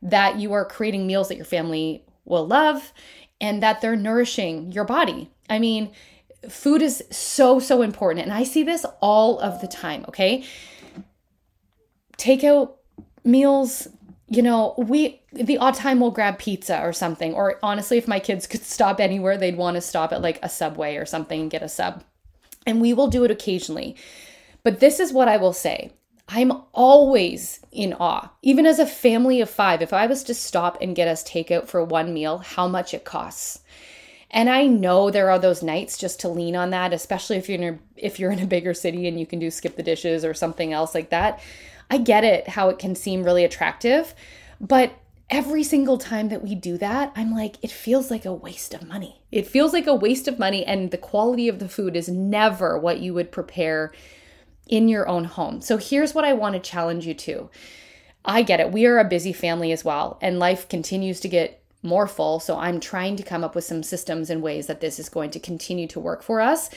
that 0.00 0.38
you 0.38 0.52
are 0.52 0.64
creating 0.64 1.06
meals 1.06 1.28
that 1.28 1.36
your 1.36 1.44
family 1.44 2.04
will 2.24 2.46
love, 2.46 2.92
and 3.40 3.62
that 3.62 3.80
they're 3.80 3.96
nourishing 3.96 4.70
your 4.72 4.84
body. 4.84 5.30
I 5.50 5.58
mean, 5.58 5.90
food 6.48 6.80
is 6.80 7.04
so, 7.10 7.58
so 7.58 7.82
important. 7.82 8.24
And 8.24 8.32
I 8.32 8.44
see 8.44 8.62
this 8.62 8.86
all 9.00 9.38
of 9.40 9.60
the 9.60 9.66
time, 9.66 10.04
okay? 10.08 10.44
Takeout 12.16 12.72
meals, 13.24 13.88
you 14.28 14.42
know, 14.42 14.74
we, 14.78 15.20
the 15.32 15.58
odd 15.58 15.74
time 15.74 16.00
we'll 16.00 16.12
grab 16.12 16.38
pizza 16.38 16.80
or 16.80 16.92
something. 16.92 17.34
Or 17.34 17.58
honestly, 17.62 17.98
if 17.98 18.08
my 18.08 18.20
kids 18.20 18.46
could 18.46 18.62
stop 18.64 19.00
anywhere, 19.00 19.36
they'd 19.36 19.56
want 19.56 19.74
to 19.74 19.80
stop 19.80 20.12
at 20.12 20.22
like 20.22 20.38
a 20.42 20.48
subway 20.48 20.96
or 20.96 21.04
something 21.04 21.42
and 21.42 21.50
get 21.50 21.62
a 21.62 21.68
sub. 21.68 22.04
And 22.66 22.80
we 22.80 22.94
will 22.94 23.08
do 23.08 23.24
it 23.24 23.30
occasionally. 23.30 23.96
But 24.62 24.80
this 24.80 25.00
is 25.00 25.12
what 25.12 25.28
I 25.28 25.36
will 25.36 25.52
say 25.52 25.92
I'm 26.28 26.52
always 26.72 27.58
in 27.72 27.92
awe, 27.94 28.30
even 28.42 28.64
as 28.64 28.78
a 28.78 28.86
family 28.86 29.40
of 29.40 29.50
five. 29.50 29.82
If 29.82 29.92
I 29.92 30.06
was 30.06 30.22
to 30.24 30.34
stop 30.34 30.78
and 30.80 30.94
get 30.94 31.08
us 31.08 31.24
takeout 31.24 31.66
for 31.66 31.82
one 31.82 32.14
meal, 32.14 32.38
how 32.38 32.68
much 32.68 32.94
it 32.94 33.04
costs. 33.04 33.60
And 34.30 34.48
I 34.48 34.66
know 34.66 35.10
there 35.10 35.30
are 35.30 35.38
those 35.38 35.62
nights 35.62 35.98
just 35.98 36.20
to 36.20 36.28
lean 36.28 36.54
on 36.54 36.70
that, 36.70 36.92
especially 36.92 37.36
if 37.36 37.48
you're 37.48 37.60
in 37.60 37.74
a, 37.74 37.78
if 37.96 38.20
you're 38.20 38.30
in 38.30 38.38
a 38.38 38.46
bigger 38.46 38.74
city 38.74 39.08
and 39.08 39.18
you 39.18 39.26
can 39.26 39.38
do 39.38 39.48
SkipTheDishes 39.48 40.28
or 40.28 40.34
something 40.34 40.72
else 40.72 40.94
like 40.94 41.10
that. 41.10 41.40
I 41.90 41.98
get 41.98 42.22
it 42.22 42.48
how 42.48 42.68
it 42.68 42.78
can 42.78 42.94
seem 42.94 43.24
really 43.24 43.44
attractive, 43.44 44.14
but 44.60 44.92
every 45.28 45.64
single 45.64 45.98
time 45.98 46.28
that 46.28 46.42
we 46.42 46.54
do 46.54 46.78
that, 46.78 47.12
I'm 47.16 47.34
like 47.34 47.56
it 47.62 47.72
feels 47.72 48.10
like 48.10 48.24
a 48.24 48.32
waste 48.32 48.74
of 48.74 48.86
money. 48.86 49.20
It 49.32 49.48
feels 49.48 49.72
like 49.72 49.88
a 49.88 49.94
waste 49.94 50.28
of 50.28 50.38
money 50.38 50.64
and 50.64 50.92
the 50.92 50.98
quality 50.98 51.48
of 51.48 51.58
the 51.58 51.68
food 51.68 51.96
is 51.96 52.08
never 52.08 52.78
what 52.78 53.00
you 53.00 53.12
would 53.14 53.32
prepare 53.32 53.92
in 54.68 54.88
your 54.88 55.08
own 55.08 55.24
home. 55.24 55.60
So 55.60 55.76
here's 55.76 56.14
what 56.14 56.24
I 56.24 56.32
want 56.32 56.54
to 56.54 56.60
challenge 56.60 57.06
you 57.06 57.14
to. 57.14 57.50
I 58.24 58.42
get 58.42 58.60
it. 58.60 58.70
We 58.70 58.86
are 58.86 58.98
a 58.98 59.04
busy 59.04 59.32
family 59.32 59.72
as 59.72 59.84
well, 59.84 60.18
and 60.20 60.38
life 60.38 60.68
continues 60.68 61.20
to 61.20 61.28
get 61.28 61.59
more 61.82 62.06
full. 62.06 62.40
So 62.40 62.58
I'm 62.58 62.80
trying 62.80 63.16
to 63.16 63.22
come 63.22 63.44
up 63.44 63.54
with 63.54 63.64
some 63.64 63.82
systems 63.82 64.30
and 64.30 64.42
ways 64.42 64.66
that 64.66 64.80
this 64.80 64.98
is 64.98 65.08
going 65.08 65.30
to 65.30 65.40
continue 65.40 65.86
to 65.88 66.00
work 66.00 66.22
for 66.22 66.40
us. 66.40 66.70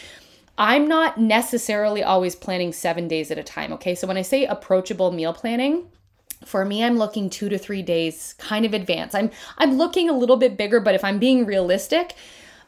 I'm 0.57 0.87
not 0.87 1.19
necessarily 1.19 2.03
always 2.03 2.35
planning 2.35 2.73
seven 2.73 3.07
days 3.07 3.31
at 3.31 3.37
a 3.37 3.43
time. 3.43 3.73
Okay. 3.73 3.95
So 3.95 4.07
when 4.07 4.17
I 4.17 4.21
say 4.21 4.45
approachable 4.45 5.11
meal 5.11 5.33
planning, 5.33 5.87
for 6.45 6.65
me 6.65 6.83
i'm 6.83 6.97
looking 6.97 7.29
two 7.29 7.47
to 7.47 7.57
three 7.57 7.81
days 7.81 8.35
kind 8.37 8.65
of 8.65 8.73
advance 8.73 9.15
i'm 9.15 9.31
i'm 9.57 9.77
looking 9.77 10.09
a 10.09 10.17
little 10.17 10.35
bit 10.35 10.57
bigger 10.57 10.81
but 10.81 10.93
if 10.93 11.01
i'm 11.01 11.17
being 11.17 11.45
realistic 11.45 12.15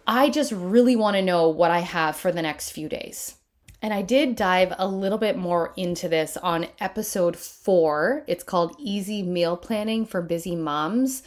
i 0.08 0.30
just 0.30 0.54
really 0.54 0.96
want 0.96 1.18
to 1.18 1.22
know 1.22 1.50
what 1.50 1.72
i 1.72 1.80
have 1.80 2.16
for 2.16 2.32
the 2.32 2.42
next 2.42 2.70
few 2.70 2.88
days 2.88 3.36
and 3.82 3.94
I 3.94 4.02
did 4.02 4.36
dive 4.36 4.74
a 4.80 4.88
little 4.88 5.20
bit 5.20 5.38
more 5.38 5.72
into 5.78 6.10
this 6.10 6.38
on 6.38 6.66
episode 6.80 7.38
four. 7.38 8.24
It's 8.26 8.44
called 8.44 8.76
Easy 8.80 9.22
Meal 9.22 9.56
Planning 9.56 10.08
for 10.08 10.24
Busy 10.24 10.56
Moms. 10.56 11.22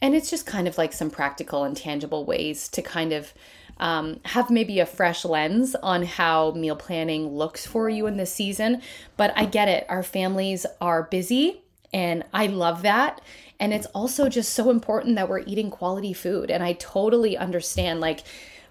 And 0.00 0.14
it's 0.14 0.30
just 0.30 0.46
kind 0.46 0.68
of 0.68 0.76
like 0.78 0.92
some 0.92 1.10
practical 1.10 1.64
and 1.64 1.76
tangible 1.76 2.24
ways 2.24 2.68
to 2.68 2.82
kind 2.82 3.12
of 3.12 3.32
um, 3.78 4.20
have 4.24 4.50
maybe 4.50 4.78
a 4.80 4.86
fresh 4.86 5.24
lens 5.24 5.74
on 5.76 6.02
how 6.04 6.52
meal 6.52 6.76
planning 6.76 7.28
looks 7.28 7.66
for 7.66 7.88
you 7.88 8.06
in 8.06 8.16
this 8.16 8.32
season. 8.32 8.82
But 9.16 9.32
I 9.36 9.46
get 9.46 9.68
it. 9.68 9.86
Our 9.88 10.02
families 10.02 10.66
are 10.80 11.04
busy, 11.04 11.62
and 11.92 12.24
I 12.32 12.46
love 12.46 12.82
that. 12.82 13.20
And 13.58 13.72
it's 13.72 13.86
also 13.86 14.28
just 14.28 14.52
so 14.52 14.70
important 14.70 15.16
that 15.16 15.28
we're 15.28 15.40
eating 15.40 15.70
quality 15.70 16.12
food. 16.12 16.50
And 16.50 16.62
I 16.62 16.74
totally 16.74 17.36
understand, 17.36 18.00
like, 18.00 18.20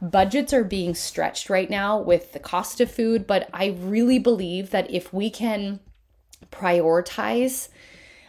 budgets 0.01 0.53
are 0.53 0.63
being 0.63 0.93
stretched 0.93 1.49
right 1.49 1.69
now 1.69 1.99
with 1.99 2.33
the 2.33 2.39
cost 2.39 2.81
of 2.81 2.91
food, 2.91 3.25
but 3.25 3.49
I 3.53 3.77
really 3.79 4.19
believe 4.19 4.69
that 4.71 4.91
if 4.91 5.11
we 5.11 5.29
can 5.29 5.79
prioritize 6.51 7.69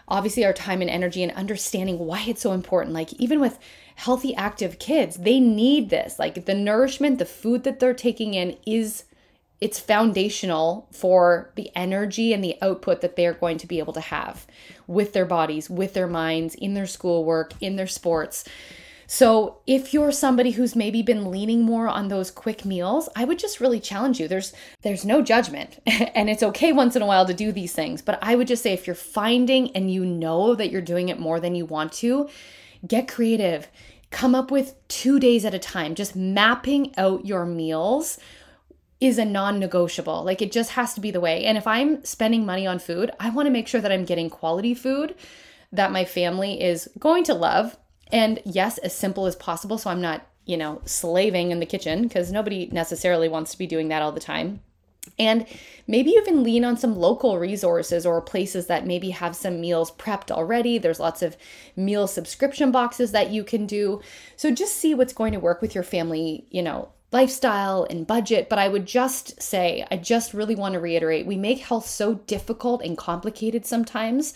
obviously 0.09 0.45
our 0.45 0.53
time 0.53 0.81
and 0.81 0.91
energy 0.91 1.23
and 1.23 1.33
understanding 1.33 1.99
why 1.99 2.25
it's 2.27 2.43
so 2.43 2.53
important, 2.53 2.95
like 2.95 3.13
even 3.15 3.41
with 3.41 3.59
healthy 3.97 4.35
active 4.35 4.79
kids, 4.79 5.17
they 5.17 5.41
need 5.41 5.91
this. 5.91 6.19
Like 6.19 6.45
the 6.45 6.55
nourishment, 6.55 7.19
the 7.19 7.25
food 7.25 7.65
that 7.65 7.81
they're 7.81 7.95
taking 7.95 8.35
in 8.35 8.57
is 8.67 9.05
it's 9.61 9.81
foundational 9.81 10.87
for 10.93 11.51
the 11.57 11.71
energy 11.75 12.33
and 12.33 12.45
the 12.45 12.57
output 12.61 13.01
that 13.01 13.17
they're 13.17 13.33
going 13.33 13.57
to 13.59 13.67
be 13.67 13.79
able 13.79 13.95
to 13.95 14.01
have 14.01 14.47
with 14.87 15.15
their 15.15 15.25
bodies, 15.25 15.71
with 15.71 15.95
their 15.95 16.07
minds, 16.07 16.55
in 16.55 16.75
their 16.75 16.87
schoolwork, 16.87 17.55
in 17.61 17.77
their 17.77 17.87
sports. 17.87 18.45
So, 19.09 19.59
if 19.67 19.95
you're 19.95 20.11
somebody 20.11 20.53
who's 20.53 20.75
maybe 20.75 21.01
been 21.01 21.31
leaning 21.31 21.63
more 21.63 21.87
on 21.87 22.09
those 22.09 22.33
quick 22.33 22.65
meals, 22.65 23.09
I 23.15 23.25
would 23.25 23.39
just 23.39 23.61
really 23.61 23.79
challenge 23.79 24.19
you. 24.19 24.27
There's 24.27 24.53
there's 24.83 25.05
no 25.05 25.23
judgment, 25.23 25.79
and 25.87 26.29
it's 26.29 26.43
okay 26.43 26.73
once 26.73 26.97
in 26.97 27.03
a 27.03 27.07
while 27.07 27.25
to 27.27 27.35
do 27.35 27.53
these 27.53 27.73
things, 27.73 28.03
but 28.03 28.19
I 28.21 28.35
would 28.35 28.49
just 28.49 28.65
say 28.65 28.73
if 28.73 28.87
you're 28.87 28.97
finding 28.97 29.71
and 29.77 29.93
you 29.93 30.05
know 30.05 30.57
that 30.57 30.71
you're 30.71 30.81
doing 30.81 31.09
it 31.09 31.21
more 31.21 31.39
than 31.39 31.55
you 31.55 31.67
want 31.67 31.93
to, 31.95 32.29
get 32.87 33.09
creative. 33.09 33.69
Come 34.11 34.35
up 34.35 34.51
with 34.51 34.77
2 34.89 35.19
days 35.19 35.45
at 35.45 35.55
a 35.55 35.59
time, 35.59 35.95
just 35.95 36.17
mapping 36.17 36.97
out 36.97 37.27
your 37.27 37.45
meals 37.45 38.19
is 39.01 39.19
a 39.19 39.25
non 39.25 39.59
negotiable. 39.61 40.25
Like 40.25 40.43
it 40.43 40.51
just 40.51 40.71
has 40.73 40.95
to 40.95 41.01
be 41.01 41.11
the 41.11 41.21
way. 41.21 41.45
And 41.45 41.57
if 41.59 41.67
I'm 41.67 42.05
spending 42.05 42.47
money 42.47 42.67
on 42.67 42.79
food, 42.79 43.11
I 43.21 43.31
want 43.31 43.47
to 43.47 43.53
make 43.53 43.69
sure 43.69 43.81
that 43.81 43.93
I'm 43.93 44.05
getting 44.05 44.31
quality 44.31 44.75
food 44.75 45.15
that 45.73 45.93
my 45.93 46.05
family 46.05 46.61
is 46.63 46.89
going 46.99 47.25
to 47.25 47.35
love 47.35 47.77
and 48.13 48.41
yes, 48.45 48.79
as 48.79 48.95
simple 48.95 49.27
as 49.27 49.37
possible. 49.37 49.79
So 49.79 49.91
I'm 49.91 50.01
not, 50.01 50.27
you 50.45 50.57
know, 50.57 50.81
slaving 50.85 51.51
in 51.51 51.61
the 51.61 51.67
kitchen 51.67 52.03
because 52.03 52.33
nobody 52.33 52.69
necessarily 52.73 53.29
wants 53.29 53.53
to 53.53 53.59
be 53.59 53.67
doing 53.67 53.89
that 53.89 54.03
all 54.03 54.13
the 54.13 54.21
time. 54.21 54.61
And 55.19 55.47
maybe 55.87 56.11
even 56.11 56.43
lean 56.43 56.65
on 56.65 56.77
some 56.77 56.97
local 56.97 57.39
resources 57.39 58.05
or 58.05 58.21
places 58.21 58.67
that 58.67 58.87
maybe 58.87 59.11
have 59.11 59.37
some 59.37 59.61
meals 59.61 59.91
prepped 59.93 60.31
already. 60.31 60.79
There's 60.79 61.01
lots 61.01 61.23
of 61.23 61.37
meal 61.77 62.07
subscription 62.07 62.71
boxes 62.73 63.13
that 63.13 63.31
you 63.31 63.45
can 63.45 63.67
do. 63.67 64.01
So 64.37 64.51
just 64.51 64.77
see 64.77 64.95
what's 64.95 65.13
going 65.13 65.33
to 65.33 65.39
work 65.39 65.63
with 65.63 65.75
your 65.75 65.85
family, 65.85 66.47
you 66.51 66.63
know, 66.63 66.89
lifestyle 67.13 67.87
and 67.89 68.07
budget. 68.07 68.49
But 68.49 68.59
I 68.59 68.69
would 68.69 68.87
just 68.87 69.41
say, 69.41 69.87
I 69.91 69.97
just 69.97 70.35
really 70.35 70.57
want 70.57 70.75
to 70.75 70.81
reiterate 70.81 71.27
we 71.27 71.37
make 71.37 71.61
health 71.61 71.87
so 71.87 72.15
difficult 72.15 72.83
and 72.83 72.99
complicated 72.99 73.65
sometimes. 73.65 74.35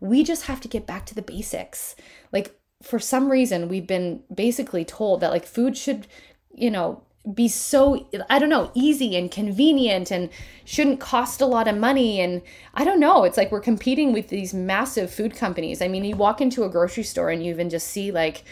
We 0.00 0.22
just 0.22 0.44
have 0.46 0.60
to 0.60 0.68
get 0.68 0.86
back 0.86 1.06
to 1.06 1.14
the 1.14 1.22
basics. 1.22 1.96
Like, 2.30 2.54
for 2.84 2.98
some 2.98 3.30
reason 3.30 3.68
we've 3.68 3.86
been 3.86 4.22
basically 4.32 4.84
told 4.84 5.20
that 5.20 5.30
like 5.30 5.46
food 5.46 5.76
should 5.76 6.06
you 6.54 6.70
know 6.70 7.02
be 7.32 7.48
so 7.48 8.06
i 8.28 8.38
don't 8.38 8.50
know 8.50 8.70
easy 8.74 9.16
and 9.16 9.30
convenient 9.30 10.10
and 10.10 10.28
shouldn't 10.66 11.00
cost 11.00 11.40
a 11.40 11.46
lot 11.46 11.66
of 11.66 11.76
money. 11.76 12.20
And 12.20 12.42
i 12.74 12.84
don't 12.84 13.00
know 13.00 13.24
it's 13.24 13.38
like 13.38 13.50
we're 13.50 13.60
competing 13.60 14.12
with 14.12 14.28
these 14.28 14.52
massive 14.52 15.10
food 15.10 15.34
companies. 15.34 15.80
I 15.80 15.88
mean 15.88 16.04
you 16.04 16.16
walk 16.16 16.40
into 16.40 16.64
a 16.64 16.68
grocery 16.68 17.02
store 17.02 17.30
and 17.30 17.42
you 17.42 17.50
even 17.50 17.70
just 17.70 17.86
see 17.86 18.12
like 18.12 18.44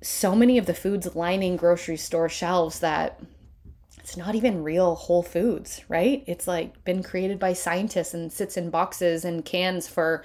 so 0.00 0.34
many 0.34 0.58
of 0.58 0.66
the 0.66 0.74
foods 0.74 1.14
lining 1.14 1.56
grocery 1.56 1.96
store 1.96 2.28
shelves 2.28 2.80
that 2.80 3.20
it's 3.98 4.16
not 4.16 4.34
even 4.34 4.64
real 4.64 4.96
whole 4.96 5.22
foods 5.22 5.82
right? 5.88 6.24
It's 6.26 6.48
like 6.48 6.84
been 6.84 7.04
created 7.04 7.38
by 7.38 7.52
scientists 7.52 8.14
and 8.14 8.32
sits 8.32 8.56
in 8.56 8.70
boxes 8.70 9.24
and 9.24 9.44
cans 9.44 9.86
for 9.86 10.24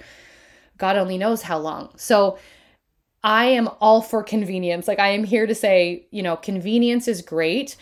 god 0.78 0.96
only 0.96 1.16
knows 1.16 1.42
how 1.42 1.58
long. 1.58 1.90
So 1.96 2.38
I 3.22 3.46
am 3.46 3.68
all 3.80 4.00
for 4.00 4.22
convenience. 4.22 4.86
Like, 4.86 4.98
I 4.98 5.08
am 5.08 5.24
here 5.24 5.46
to 5.46 5.54
say, 5.54 6.06
you 6.10 6.22
know, 6.22 6.36
convenience 6.36 7.08
is 7.08 7.22
great, 7.22 7.76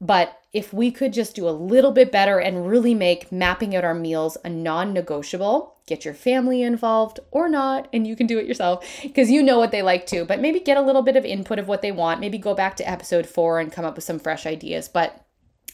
but 0.00 0.40
if 0.52 0.72
we 0.72 0.90
could 0.90 1.12
just 1.12 1.36
do 1.36 1.48
a 1.48 1.50
little 1.50 1.92
bit 1.92 2.10
better 2.10 2.38
and 2.38 2.66
really 2.66 2.94
make 2.94 3.30
mapping 3.30 3.76
out 3.76 3.84
our 3.84 3.94
meals 3.94 4.36
a 4.44 4.48
non 4.48 4.92
negotiable, 4.92 5.76
get 5.86 6.04
your 6.04 6.14
family 6.14 6.62
involved 6.62 7.20
or 7.30 7.48
not, 7.48 7.88
and 7.92 8.06
you 8.06 8.16
can 8.16 8.26
do 8.26 8.38
it 8.38 8.46
yourself 8.46 8.84
because 9.02 9.30
you 9.30 9.42
know 9.42 9.58
what 9.58 9.70
they 9.70 9.82
like 9.82 10.06
to, 10.06 10.24
but 10.24 10.40
maybe 10.40 10.58
get 10.58 10.76
a 10.76 10.82
little 10.82 11.02
bit 11.02 11.16
of 11.16 11.24
input 11.24 11.58
of 11.58 11.68
what 11.68 11.82
they 11.82 11.92
want. 11.92 12.20
Maybe 12.20 12.38
go 12.38 12.54
back 12.54 12.76
to 12.76 12.88
episode 12.88 13.26
four 13.26 13.60
and 13.60 13.70
come 13.70 13.84
up 13.84 13.96
with 13.96 14.04
some 14.04 14.18
fresh 14.18 14.46
ideas. 14.46 14.88
But 14.88 15.24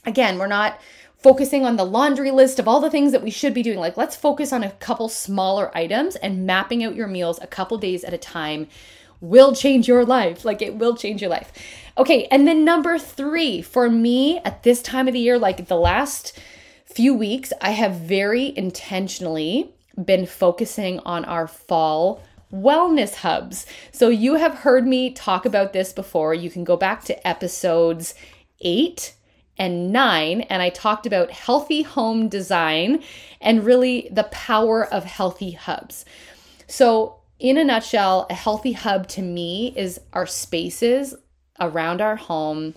again, 0.04 0.38
we're 0.38 0.48
not 0.48 0.80
focusing 1.22 1.64
on 1.64 1.76
the 1.76 1.84
laundry 1.84 2.30
list 2.30 2.58
of 2.58 2.66
all 2.66 2.80
the 2.80 2.90
things 2.90 3.12
that 3.12 3.22
we 3.22 3.30
should 3.30 3.54
be 3.54 3.62
doing. 3.62 3.78
Like, 3.78 3.96
let's 3.96 4.16
focus 4.16 4.52
on 4.52 4.64
a 4.64 4.72
couple 4.72 5.08
smaller 5.08 5.76
items 5.76 6.16
and 6.16 6.46
mapping 6.46 6.82
out 6.82 6.96
your 6.96 7.06
meals 7.06 7.38
a 7.40 7.46
couple 7.46 7.78
days 7.78 8.02
at 8.02 8.12
a 8.12 8.18
time 8.18 8.66
will 9.20 9.54
change 9.54 9.86
your 9.86 10.04
life. 10.04 10.44
Like, 10.44 10.60
it 10.60 10.74
will 10.74 10.96
change 10.96 11.20
your 11.20 11.30
life. 11.30 11.52
Okay, 11.96 12.26
and 12.30 12.46
then 12.46 12.64
number 12.64 12.98
three, 12.98 13.62
for 13.62 13.88
me 13.88 14.38
at 14.38 14.64
this 14.64 14.82
time 14.82 15.06
of 15.06 15.14
the 15.14 15.20
year, 15.20 15.38
like 15.38 15.68
the 15.68 15.76
last 15.76 16.38
few 16.84 17.14
weeks, 17.14 17.52
I 17.60 17.70
have 17.70 17.94
very 17.94 18.56
intentionally 18.58 19.72
been 20.02 20.26
focusing 20.26 20.98
on 21.00 21.24
our 21.24 21.46
fall 21.46 22.22
wellness 22.52 23.14
hubs. 23.16 23.64
So, 23.92 24.08
you 24.08 24.34
have 24.34 24.56
heard 24.56 24.86
me 24.86 25.12
talk 25.12 25.46
about 25.46 25.72
this 25.72 25.92
before. 25.92 26.34
You 26.34 26.50
can 26.50 26.64
go 26.64 26.76
back 26.76 27.04
to 27.04 27.26
episodes 27.28 28.14
eight 28.60 29.14
and 29.58 29.92
nine, 29.92 30.42
and 30.42 30.62
I 30.62 30.70
talked 30.70 31.06
about 31.06 31.30
healthy 31.30 31.82
home 31.82 32.28
design 32.28 33.02
and 33.40 33.64
really 33.64 34.08
the 34.10 34.24
power 34.24 34.84
of 34.86 35.04
healthy 35.04 35.52
hubs. 35.52 36.04
So, 36.66 37.16
in 37.38 37.58
a 37.58 37.64
nutshell, 37.64 38.26
a 38.30 38.34
healthy 38.34 38.72
hub 38.72 39.08
to 39.08 39.22
me 39.22 39.74
is 39.76 40.00
our 40.12 40.26
spaces 40.26 41.14
around 41.60 42.00
our 42.00 42.16
home 42.16 42.74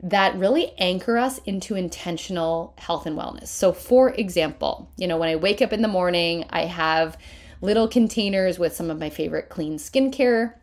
that 0.00 0.36
really 0.36 0.72
anchor 0.78 1.16
us 1.16 1.38
into 1.46 1.74
intentional 1.74 2.74
health 2.78 3.06
and 3.06 3.18
wellness. 3.18 3.48
So, 3.48 3.72
for 3.72 4.10
example, 4.10 4.90
you 4.96 5.06
know, 5.06 5.16
when 5.16 5.28
I 5.28 5.36
wake 5.36 5.62
up 5.62 5.72
in 5.72 5.82
the 5.82 5.88
morning, 5.88 6.44
I 6.50 6.66
have 6.66 7.16
little 7.60 7.88
containers 7.88 8.58
with 8.58 8.74
some 8.74 8.90
of 8.90 8.98
my 8.98 9.10
favorite 9.10 9.48
clean 9.48 9.78
skincare 9.78 10.54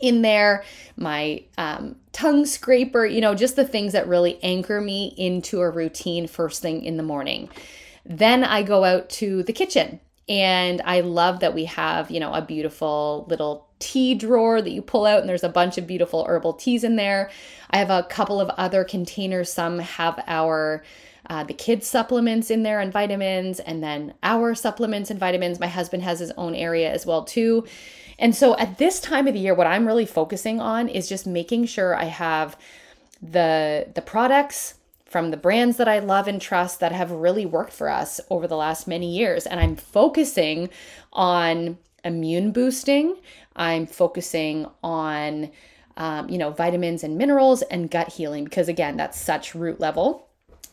in 0.00 0.22
there, 0.22 0.64
my 0.96 1.42
um, 1.58 1.96
tongue 2.12 2.46
scraper, 2.46 3.04
you 3.04 3.20
know, 3.20 3.34
just 3.34 3.56
the 3.56 3.66
things 3.66 3.92
that 3.92 4.08
really 4.08 4.38
anchor 4.42 4.80
me 4.80 5.14
into 5.16 5.60
a 5.60 5.70
routine 5.70 6.26
first 6.26 6.62
thing 6.62 6.84
in 6.84 6.96
the 6.96 7.02
morning. 7.02 7.48
Then 8.04 8.44
I 8.44 8.62
go 8.62 8.84
out 8.84 9.08
to 9.10 9.42
the 9.42 9.52
kitchen 9.52 10.00
and 10.28 10.80
I 10.84 11.00
love 11.00 11.40
that 11.40 11.54
we 11.54 11.66
have, 11.66 12.10
you 12.10 12.20
know, 12.20 12.32
a 12.32 12.42
beautiful 12.42 13.26
little 13.28 13.68
tea 13.78 14.14
drawer 14.14 14.62
that 14.62 14.70
you 14.70 14.80
pull 14.80 15.04
out 15.04 15.20
and 15.20 15.28
there's 15.28 15.44
a 15.44 15.48
bunch 15.48 15.76
of 15.76 15.86
beautiful 15.86 16.24
herbal 16.24 16.54
teas 16.54 16.84
in 16.84 16.96
there. 16.96 17.30
I 17.70 17.78
have 17.78 17.90
a 17.90 18.04
couple 18.04 18.40
of 18.40 18.48
other 18.50 18.84
containers. 18.84 19.52
Some 19.52 19.78
have 19.78 20.22
our 20.26 20.82
uh, 21.28 21.42
the 21.44 21.54
kids 21.54 21.86
supplements 21.86 22.50
in 22.50 22.62
there 22.62 22.80
and 22.80 22.92
vitamins 22.92 23.58
and 23.60 23.82
then 23.82 24.12
our 24.22 24.54
supplements 24.54 25.10
and 25.10 25.18
vitamins 25.18 25.58
my 25.58 25.66
husband 25.66 26.02
has 26.02 26.18
his 26.18 26.30
own 26.32 26.54
area 26.54 26.92
as 26.92 27.06
well 27.06 27.24
too 27.24 27.64
and 28.18 28.34
so 28.34 28.56
at 28.56 28.78
this 28.78 29.00
time 29.00 29.26
of 29.26 29.34
the 29.34 29.40
year, 29.40 29.54
what 29.54 29.66
I'm 29.66 29.86
really 29.86 30.06
focusing 30.06 30.60
on 30.60 30.88
is 30.88 31.08
just 31.08 31.26
making 31.26 31.66
sure 31.66 31.94
I 31.94 32.04
have 32.04 32.56
the 33.20 33.88
the 33.94 34.02
products 34.02 34.74
from 35.06 35.30
the 35.30 35.36
brands 35.36 35.76
that 35.76 35.88
I 35.88 36.00
love 36.00 36.26
and 36.26 36.40
trust 36.40 36.80
that 36.80 36.92
have 36.92 37.10
really 37.10 37.46
worked 37.46 37.72
for 37.72 37.88
us 37.88 38.20
over 38.30 38.48
the 38.48 38.56
last 38.56 38.88
many 38.88 39.16
years. 39.16 39.46
And 39.46 39.60
I'm 39.60 39.76
focusing 39.76 40.70
on 41.12 41.78
immune 42.04 42.50
boosting. 42.50 43.16
I'm 43.54 43.86
focusing 43.86 44.66
on 44.82 45.50
um, 45.96 46.28
you 46.28 46.38
know 46.38 46.50
vitamins 46.50 47.04
and 47.04 47.16
minerals 47.16 47.62
and 47.62 47.90
gut 47.90 48.12
healing 48.12 48.44
because 48.44 48.68
again 48.68 48.96
that's 48.96 49.20
such 49.20 49.54
root 49.54 49.80
level. 49.80 50.28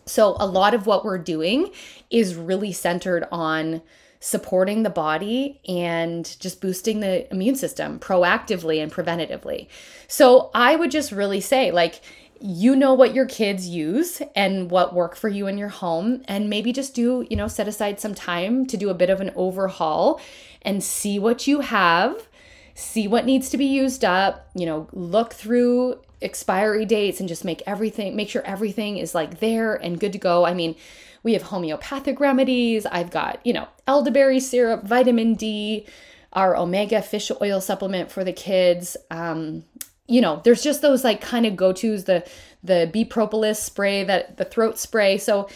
So 0.06 0.36
a 0.40 0.48
lot 0.48 0.74
of 0.74 0.88
what 0.88 1.06
we're 1.06 1.20
doing 1.20 1.72
is 2.10 2.36
really 2.36 2.72
centered 2.72 3.28
on 3.32 3.82
supporting 4.22 4.84
the 4.84 4.90
body 4.90 5.60
and 5.68 6.40
just 6.40 6.62
boosting 6.62 7.00
the 7.00 7.30
immune 7.34 7.56
system 7.56 8.00
proactively 8.00 8.82
and 8.82 8.92
preventatively. 8.92 9.68
So 10.08 10.52
I 10.54 10.76
would 10.76 10.92
just 10.92 11.12
really 11.12 11.42
say, 11.42 11.72
like, 11.72 12.02
you 12.40 12.76
know 12.76 12.94
what 12.94 13.16
your 13.16 13.26
kids 13.26 13.68
use 13.68 14.22
and 14.36 14.70
what 14.70 14.94
work 14.94 15.16
for 15.16 15.28
you 15.28 15.48
in 15.48 15.58
your 15.58 15.70
home 15.70 16.24
and 16.28 16.50
maybe 16.50 16.74
just 16.74 16.96
do 16.96 17.26
you 17.30 17.38
know 17.38 17.48
set 17.48 17.68
aside 17.68 18.00
some 18.00 18.16
time 18.16 18.66
to 18.66 18.78
do 18.78 18.90
a 18.90 18.96
bit 18.96 19.12
of 19.12 19.22
an 19.22 19.32
overhaul 19.36 20.20
and 20.64 20.84
see 20.84 21.20
what 21.20 21.46
you 21.46 21.60
have 21.60 22.28
see 22.74 23.08
what 23.08 23.26
needs 23.26 23.48
to 23.50 23.60
be 23.60 23.66
used 23.66 24.04
up 24.04 24.50
you 24.56 24.66
know 24.66 24.88
look 24.92 25.34
through 25.34 26.00
expiry 26.20 26.84
dates 26.84 27.20
and 27.20 27.30
just 27.30 27.46
make 27.46 27.62
everything 27.68 28.16
make 28.16 28.28
sure 28.28 28.42
everything 28.44 28.98
is 28.98 29.14
like 29.14 29.40
there 29.40 29.76
and 29.76 30.00
good 30.00 30.12
to 30.12 30.18
go 30.18 30.44
i 30.44 30.52
mean 30.52 30.76
we 31.24 31.34
have 31.34 31.44
homeopathic 31.44 32.20
remedies. 32.20 32.86
I've 32.86 33.12
got, 33.12 33.46
you 33.46 33.54
know, 33.54 33.68
elderberry 33.88 34.40
syrup, 34.40 34.84
vitamin 34.84 35.36
D, 35.36 35.86
our 36.34 36.56
omega 36.56 37.02
fish 37.02 37.32
oil 37.42 37.62
supplement 37.62 38.12
for 38.12 38.24
the 38.24 38.34
kids. 38.34 38.98
Um, 39.10 39.64
you 40.08 40.22
know, 40.22 40.42
there's 40.44 40.64
just 40.64 40.82
those 40.82 41.04
like 41.04 41.22
kind 41.22 41.46
of 41.46 41.56
go-tos, 41.56 42.06
the 42.06 42.28
the 42.64 42.90
bee 42.92 43.06
propolis 43.06 43.62
spray, 43.62 44.04
that 44.04 44.38
the 44.38 44.46
throat 44.46 44.78
spray. 44.78 45.18
So 45.18 45.50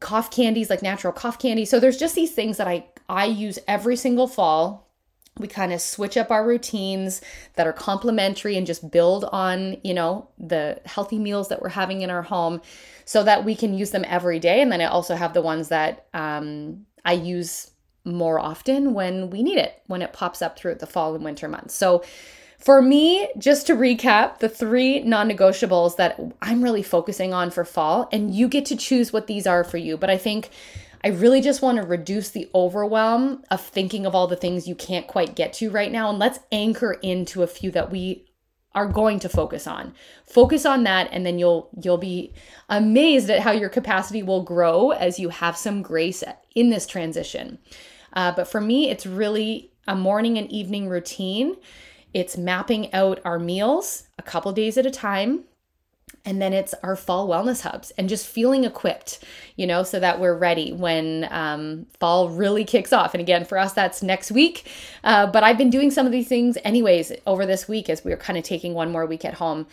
cough 0.00 0.30
candies, 0.30 0.70
like 0.70 0.82
natural 0.82 1.12
cough 1.12 1.38
candy. 1.38 1.64
So 1.64 1.78
there's 1.80 1.98
just 1.98 2.14
these 2.14 2.32
things 2.32 2.56
that 2.56 2.68
I 2.68 2.86
I 3.08 3.26
use 3.26 3.58
every 3.68 3.96
single 3.96 4.28
fall 4.28 4.85
we 5.38 5.48
kind 5.48 5.72
of 5.72 5.80
switch 5.80 6.16
up 6.16 6.30
our 6.30 6.46
routines 6.46 7.20
that 7.54 7.66
are 7.66 7.72
complementary 7.72 8.56
and 8.56 8.66
just 8.66 8.90
build 8.90 9.24
on 9.24 9.76
you 9.84 9.94
know 9.94 10.28
the 10.38 10.80
healthy 10.84 11.18
meals 11.18 11.48
that 11.48 11.60
we're 11.60 11.68
having 11.68 12.02
in 12.02 12.10
our 12.10 12.22
home 12.22 12.60
so 13.04 13.22
that 13.22 13.44
we 13.44 13.54
can 13.54 13.74
use 13.74 13.90
them 13.90 14.04
every 14.06 14.38
day. 14.38 14.60
And 14.60 14.72
then 14.72 14.80
i 14.80 14.86
also 14.86 15.14
have 15.14 15.34
the 15.34 15.42
ones 15.42 15.68
that 15.68 16.06
um, 16.14 16.86
i 17.04 17.12
use 17.12 17.70
more 18.04 18.38
often 18.38 18.94
when 18.94 19.30
we 19.30 19.42
need 19.42 19.58
it 19.58 19.82
when 19.86 20.00
it 20.00 20.12
pops 20.12 20.40
up 20.40 20.58
throughout 20.58 20.78
the 20.78 20.86
fall 20.86 21.14
and 21.14 21.24
winter 21.24 21.48
months. 21.48 21.74
So 21.74 22.04
for 22.58 22.80
me 22.80 23.28
just 23.36 23.66
to 23.66 23.74
recap 23.74 24.38
the 24.38 24.48
three 24.48 25.00
non-negotiables 25.00 25.96
that 25.96 26.18
i'm 26.40 26.64
really 26.64 26.82
focusing 26.82 27.34
on 27.34 27.50
for 27.50 27.66
fall 27.66 28.08
and 28.12 28.34
you 28.34 28.48
get 28.48 28.64
to 28.64 28.74
choose 28.74 29.12
what 29.12 29.26
these 29.26 29.46
are 29.46 29.64
for 29.64 29.76
you. 29.76 29.96
But 29.96 30.08
i 30.08 30.16
think 30.16 30.50
I 31.06 31.10
really 31.10 31.40
just 31.40 31.62
want 31.62 31.76
to 31.80 31.86
reduce 31.86 32.30
the 32.30 32.50
overwhelm 32.52 33.44
of 33.52 33.60
thinking 33.60 34.06
of 34.06 34.16
all 34.16 34.26
the 34.26 34.34
things 34.34 34.66
you 34.66 34.74
can't 34.74 35.06
quite 35.06 35.36
get 35.36 35.52
to 35.52 35.70
right 35.70 35.92
now. 35.92 36.10
And 36.10 36.18
let's 36.18 36.40
anchor 36.50 36.94
into 36.94 37.44
a 37.44 37.46
few 37.46 37.70
that 37.70 37.92
we 37.92 38.26
are 38.74 38.88
going 38.88 39.20
to 39.20 39.28
focus 39.28 39.68
on. 39.68 39.94
Focus 40.24 40.66
on 40.66 40.82
that 40.82 41.08
and 41.12 41.24
then 41.24 41.38
you'll 41.38 41.70
you'll 41.80 41.96
be 41.96 42.34
amazed 42.68 43.30
at 43.30 43.38
how 43.38 43.52
your 43.52 43.68
capacity 43.68 44.20
will 44.20 44.42
grow 44.42 44.90
as 44.90 45.20
you 45.20 45.28
have 45.28 45.56
some 45.56 45.80
grace 45.80 46.24
in 46.56 46.70
this 46.70 46.88
transition. 46.88 47.60
Uh, 48.12 48.32
but 48.34 48.48
for 48.48 48.60
me, 48.60 48.90
it's 48.90 49.06
really 49.06 49.70
a 49.86 49.94
morning 49.94 50.36
and 50.36 50.50
evening 50.50 50.88
routine. 50.88 51.54
It's 52.14 52.36
mapping 52.36 52.92
out 52.92 53.20
our 53.24 53.38
meals 53.38 54.08
a 54.18 54.22
couple 54.22 54.50
days 54.50 54.76
at 54.76 54.86
a 54.86 54.90
time 54.90 55.44
and 56.26 56.42
then 56.42 56.52
it's 56.52 56.74
our 56.82 56.96
fall 56.96 57.28
wellness 57.28 57.62
hubs 57.62 57.92
and 57.92 58.08
just 58.08 58.26
feeling 58.26 58.64
equipped 58.64 59.20
you 59.54 59.66
know 59.66 59.82
so 59.82 59.98
that 59.98 60.20
we're 60.20 60.36
ready 60.36 60.72
when 60.72 61.26
um, 61.30 61.86
fall 61.98 62.28
really 62.28 62.64
kicks 62.64 62.92
off. 62.92 63.14
And 63.14 63.20
again 63.20 63.44
for 63.44 63.56
us 63.56 63.72
that's 63.72 64.02
next 64.02 64.30
week. 64.30 64.70
Uh, 65.04 65.26
but 65.26 65.42
i've 65.44 65.56
been 65.56 65.70
doing 65.70 65.90
some 65.90 66.04
of 66.04 66.12
these 66.12 66.28
things 66.28 66.58
anyways 66.64 67.12
over 67.26 67.46
this 67.46 67.68
week 67.68 67.88
as 67.88 68.04
we 68.04 68.12
are 68.12 68.16
kind 68.16 68.38
of 68.38 68.44
taking 68.44 68.74
one 68.74 68.92
more 68.92 69.06
week 69.06 69.24
at 69.24 69.34
home. 69.34 69.66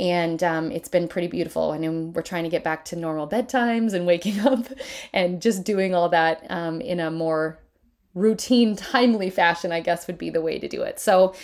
And 0.00 0.42
um, 0.44 0.70
it's 0.70 0.88
been 0.88 1.08
pretty 1.08 1.26
beautiful. 1.26 1.72
And 1.72 2.14
we're 2.14 2.22
trying 2.22 2.44
to 2.44 2.50
get 2.50 2.62
back 2.62 2.84
to 2.86 2.96
normal 2.96 3.28
bedtimes 3.28 3.94
and 3.94 4.06
waking 4.06 4.40
up 4.46 4.66
and 5.12 5.42
just 5.42 5.64
doing 5.64 5.94
all 5.94 6.08
that 6.08 6.46
um, 6.50 6.80
in 6.80 7.00
a 7.00 7.10
more 7.10 7.58
routine 8.14 8.74
timely 8.74 9.30
fashion 9.30 9.70
i 9.70 9.80
guess 9.80 10.06
would 10.08 10.18
be 10.18 10.30
the 10.30 10.40
way 10.40 10.58
to 10.58 10.66
do 10.66 10.82
it. 10.82 10.98
So 10.98 11.34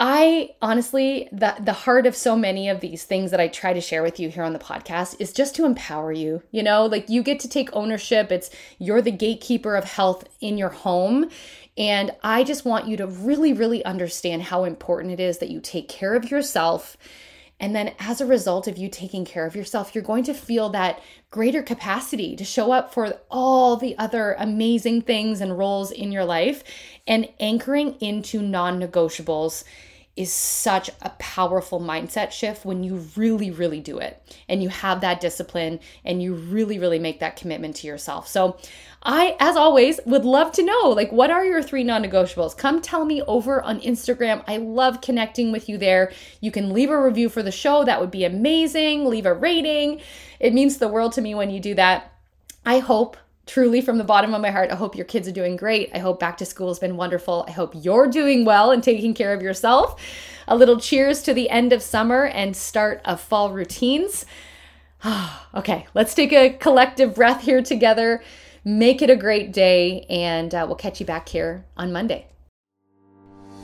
I 0.00 0.50
honestly, 0.60 1.28
the, 1.30 1.54
the 1.60 1.72
heart 1.72 2.06
of 2.06 2.16
so 2.16 2.34
many 2.34 2.68
of 2.68 2.80
these 2.80 3.04
things 3.04 3.30
that 3.30 3.40
I 3.40 3.46
try 3.46 3.72
to 3.72 3.80
share 3.80 4.02
with 4.02 4.18
you 4.18 4.30
here 4.30 4.42
on 4.42 4.52
the 4.52 4.58
podcast 4.58 5.16
is 5.20 5.32
just 5.32 5.54
to 5.56 5.64
empower 5.64 6.10
you. 6.10 6.42
You 6.50 6.62
know, 6.62 6.86
like 6.86 7.08
you 7.08 7.22
get 7.22 7.38
to 7.40 7.48
take 7.48 7.70
ownership. 7.72 8.32
It's 8.32 8.50
you're 8.78 9.02
the 9.02 9.12
gatekeeper 9.12 9.76
of 9.76 9.84
health 9.84 10.24
in 10.40 10.58
your 10.58 10.70
home. 10.70 11.30
And 11.78 12.10
I 12.22 12.44
just 12.44 12.64
want 12.64 12.88
you 12.88 12.96
to 12.98 13.06
really, 13.06 13.52
really 13.52 13.84
understand 13.84 14.42
how 14.42 14.64
important 14.64 15.12
it 15.12 15.20
is 15.20 15.38
that 15.38 15.50
you 15.50 15.60
take 15.60 15.88
care 15.88 16.14
of 16.14 16.30
yourself. 16.30 16.96
And 17.60 17.76
then, 17.76 17.94
as 18.00 18.20
a 18.20 18.26
result 18.26 18.66
of 18.66 18.76
you 18.76 18.88
taking 18.88 19.24
care 19.24 19.46
of 19.46 19.54
yourself, 19.54 19.94
you're 19.94 20.02
going 20.02 20.24
to 20.24 20.34
feel 20.34 20.68
that 20.70 21.00
greater 21.30 21.62
capacity 21.62 22.34
to 22.36 22.44
show 22.44 22.72
up 22.72 22.92
for 22.92 23.20
all 23.30 23.76
the 23.76 23.96
other 23.98 24.34
amazing 24.38 25.02
things 25.02 25.40
and 25.40 25.56
roles 25.56 25.92
in 25.92 26.10
your 26.10 26.24
life 26.24 26.64
and 27.06 27.28
anchoring 27.38 27.94
into 28.00 28.42
non 28.42 28.80
negotiables 28.80 29.64
is 30.14 30.30
such 30.30 30.90
a 31.00 31.10
powerful 31.18 31.80
mindset 31.80 32.30
shift 32.32 32.66
when 32.66 32.84
you 32.84 32.96
really, 33.16 33.50
really 33.50 33.80
do 33.80 33.98
it 33.98 34.22
and 34.46 34.62
you 34.62 34.68
have 34.68 35.00
that 35.00 35.20
discipline 35.20 35.80
and 36.04 36.22
you 36.22 36.34
really, 36.34 36.78
really 36.78 36.98
make 36.98 37.20
that 37.20 37.36
commitment 37.36 37.76
to 37.76 37.86
yourself. 37.86 38.28
So, 38.28 38.58
I, 39.04 39.36
as 39.40 39.56
always, 39.56 39.98
would 40.06 40.24
love 40.24 40.52
to 40.52 40.62
know 40.62 40.90
like, 40.90 41.10
what 41.10 41.30
are 41.30 41.44
your 41.44 41.62
three 41.62 41.82
non 41.82 42.04
negotiables? 42.04 42.56
Come 42.56 42.80
tell 42.80 43.04
me 43.04 43.22
over 43.22 43.62
on 43.62 43.80
Instagram. 43.80 44.44
I 44.46 44.58
love 44.58 45.00
connecting 45.00 45.50
with 45.50 45.68
you 45.68 45.78
there. 45.78 46.12
You 46.40 46.52
can 46.52 46.72
leave 46.72 46.90
a 46.90 47.02
review 47.02 47.28
for 47.28 47.42
the 47.42 47.50
show, 47.50 47.84
that 47.84 48.00
would 48.00 48.10
be 48.10 48.24
amazing. 48.24 49.06
Leave 49.06 49.26
a 49.26 49.34
rating. 49.34 50.00
It 50.38 50.52
means 50.52 50.76
the 50.76 50.88
world 50.88 51.12
to 51.12 51.20
me 51.20 51.34
when 51.34 51.50
you 51.50 51.58
do 51.58 51.74
that. 51.74 52.12
I 52.64 52.78
hope 52.78 53.16
truly 53.46 53.80
from 53.80 53.98
the 53.98 54.04
bottom 54.04 54.34
of 54.34 54.40
my 54.40 54.50
heart, 54.50 54.70
I 54.70 54.76
hope 54.76 54.96
your 54.96 55.04
kids 55.04 55.28
are 55.28 55.32
doing 55.32 55.56
great. 55.56 55.90
I 55.94 55.98
hope 55.98 56.20
back 56.20 56.36
to 56.38 56.46
school 56.46 56.68
has 56.68 56.78
been 56.78 56.96
wonderful. 56.96 57.44
I 57.48 57.52
hope 57.52 57.74
you're 57.74 58.08
doing 58.08 58.44
well 58.44 58.70
and 58.70 58.82
taking 58.82 59.14
care 59.14 59.32
of 59.32 59.42
yourself. 59.42 60.00
A 60.48 60.56
little 60.56 60.78
cheers 60.78 61.22
to 61.22 61.34
the 61.34 61.50
end 61.50 61.72
of 61.72 61.82
summer 61.82 62.26
and 62.26 62.56
start 62.56 63.00
of 63.04 63.20
fall 63.20 63.52
routines. 63.52 64.26
okay, 65.54 65.86
let's 65.94 66.14
take 66.14 66.32
a 66.32 66.50
collective 66.50 67.14
breath 67.14 67.42
here 67.42 67.62
together. 67.62 68.22
Make 68.64 69.02
it 69.02 69.10
a 69.10 69.16
great 69.16 69.52
day, 69.52 70.06
and 70.08 70.54
uh, 70.54 70.64
we'll 70.66 70.76
catch 70.76 71.00
you 71.00 71.06
back 71.06 71.28
here 71.28 71.64
on 71.76 71.92
Monday. 71.92 72.28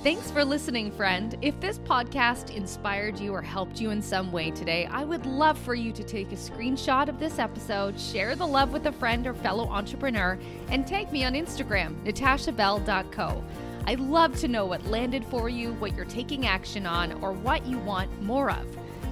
Thanks 0.05 0.31
for 0.31 0.45
listening, 0.45 0.93
friend. 0.93 1.37
If 1.43 1.59
this 1.59 1.81
podcast 1.81 2.55
inspired 2.55 3.19
you 3.19 3.35
or 3.35 3.43
helped 3.43 3.81
you 3.81 3.91
in 3.91 4.01
some 4.01 4.31
way 4.31 4.53
today, 4.53 4.87
I 4.87 5.03
would 5.03 5.27
love 5.27 5.59
for 5.59 5.75
you 5.75 5.91
to 5.91 6.05
take 6.05 6.31
a 6.31 6.37
screenshot 6.37 7.09
of 7.09 7.19
this 7.19 7.41
episode, 7.41 7.99
share 7.99 8.37
the 8.37 8.47
love 8.47 8.73
with 8.73 8.87
a 8.87 8.93
friend 8.93 9.27
or 9.27 9.35
fellow 9.35 9.67
entrepreneur, 9.67 10.39
and 10.69 10.87
tag 10.87 11.11
me 11.11 11.25
on 11.25 11.33
Instagram, 11.33 11.97
natashabell.co. 12.05 13.45
I'd 13.87 13.99
love 13.99 14.39
to 14.39 14.47
know 14.47 14.67
what 14.67 14.87
landed 14.87 15.25
for 15.25 15.49
you, 15.49 15.73
what 15.75 15.97
you're 15.97 16.05
taking 16.05 16.47
action 16.47 16.87
on, 16.87 17.21
or 17.21 17.33
what 17.33 17.67
you 17.67 17.79
want 17.79 18.23
more 18.23 18.53
of. 18.53 18.67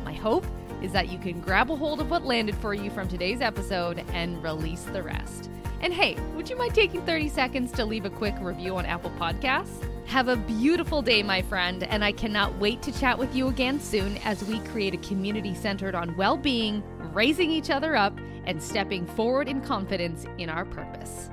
My 0.04 0.12
hope 0.12 0.46
is 0.82 0.92
that 0.92 1.08
you 1.08 1.18
can 1.18 1.40
grab 1.40 1.68
a 1.72 1.74
hold 1.74 2.00
of 2.00 2.10
what 2.10 2.24
landed 2.24 2.54
for 2.54 2.74
you 2.74 2.90
from 2.90 3.08
today's 3.08 3.40
episode 3.40 4.04
and 4.12 4.40
release 4.40 4.84
the 4.84 5.02
rest. 5.02 5.50
And 5.80 5.92
hey, 5.92 6.16
would 6.36 6.48
you 6.48 6.56
mind 6.56 6.76
taking 6.76 7.04
30 7.04 7.28
seconds 7.28 7.72
to 7.72 7.84
leave 7.84 8.04
a 8.04 8.10
quick 8.10 8.36
review 8.40 8.76
on 8.76 8.86
Apple 8.86 9.10
Podcasts? 9.18 9.84
Have 10.06 10.28
a 10.28 10.36
beautiful 10.36 11.02
day, 11.02 11.24
my 11.24 11.42
friend, 11.42 11.82
and 11.82 12.04
I 12.04 12.12
cannot 12.12 12.56
wait 12.58 12.80
to 12.82 12.92
chat 12.92 13.18
with 13.18 13.34
you 13.34 13.48
again 13.48 13.80
soon 13.80 14.18
as 14.18 14.44
we 14.44 14.60
create 14.60 14.94
a 14.94 14.98
community 14.98 15.52
centered 15.52 15.96
on 15.96 16.16
well 16.16 16.36
being, 16.36 16.82
raising 17.12 17.50
each 17.50 17.70
other 17.70 17.96
up, 17.96 18.16
and 18.44 18.62
stepping 18.62 19.04
forward 19.04 19.48
in 19.48 19.60
confidence 19.60 20.24
in 20.38 20.48
our 20.48 20.64
purpose. 20.64 21.28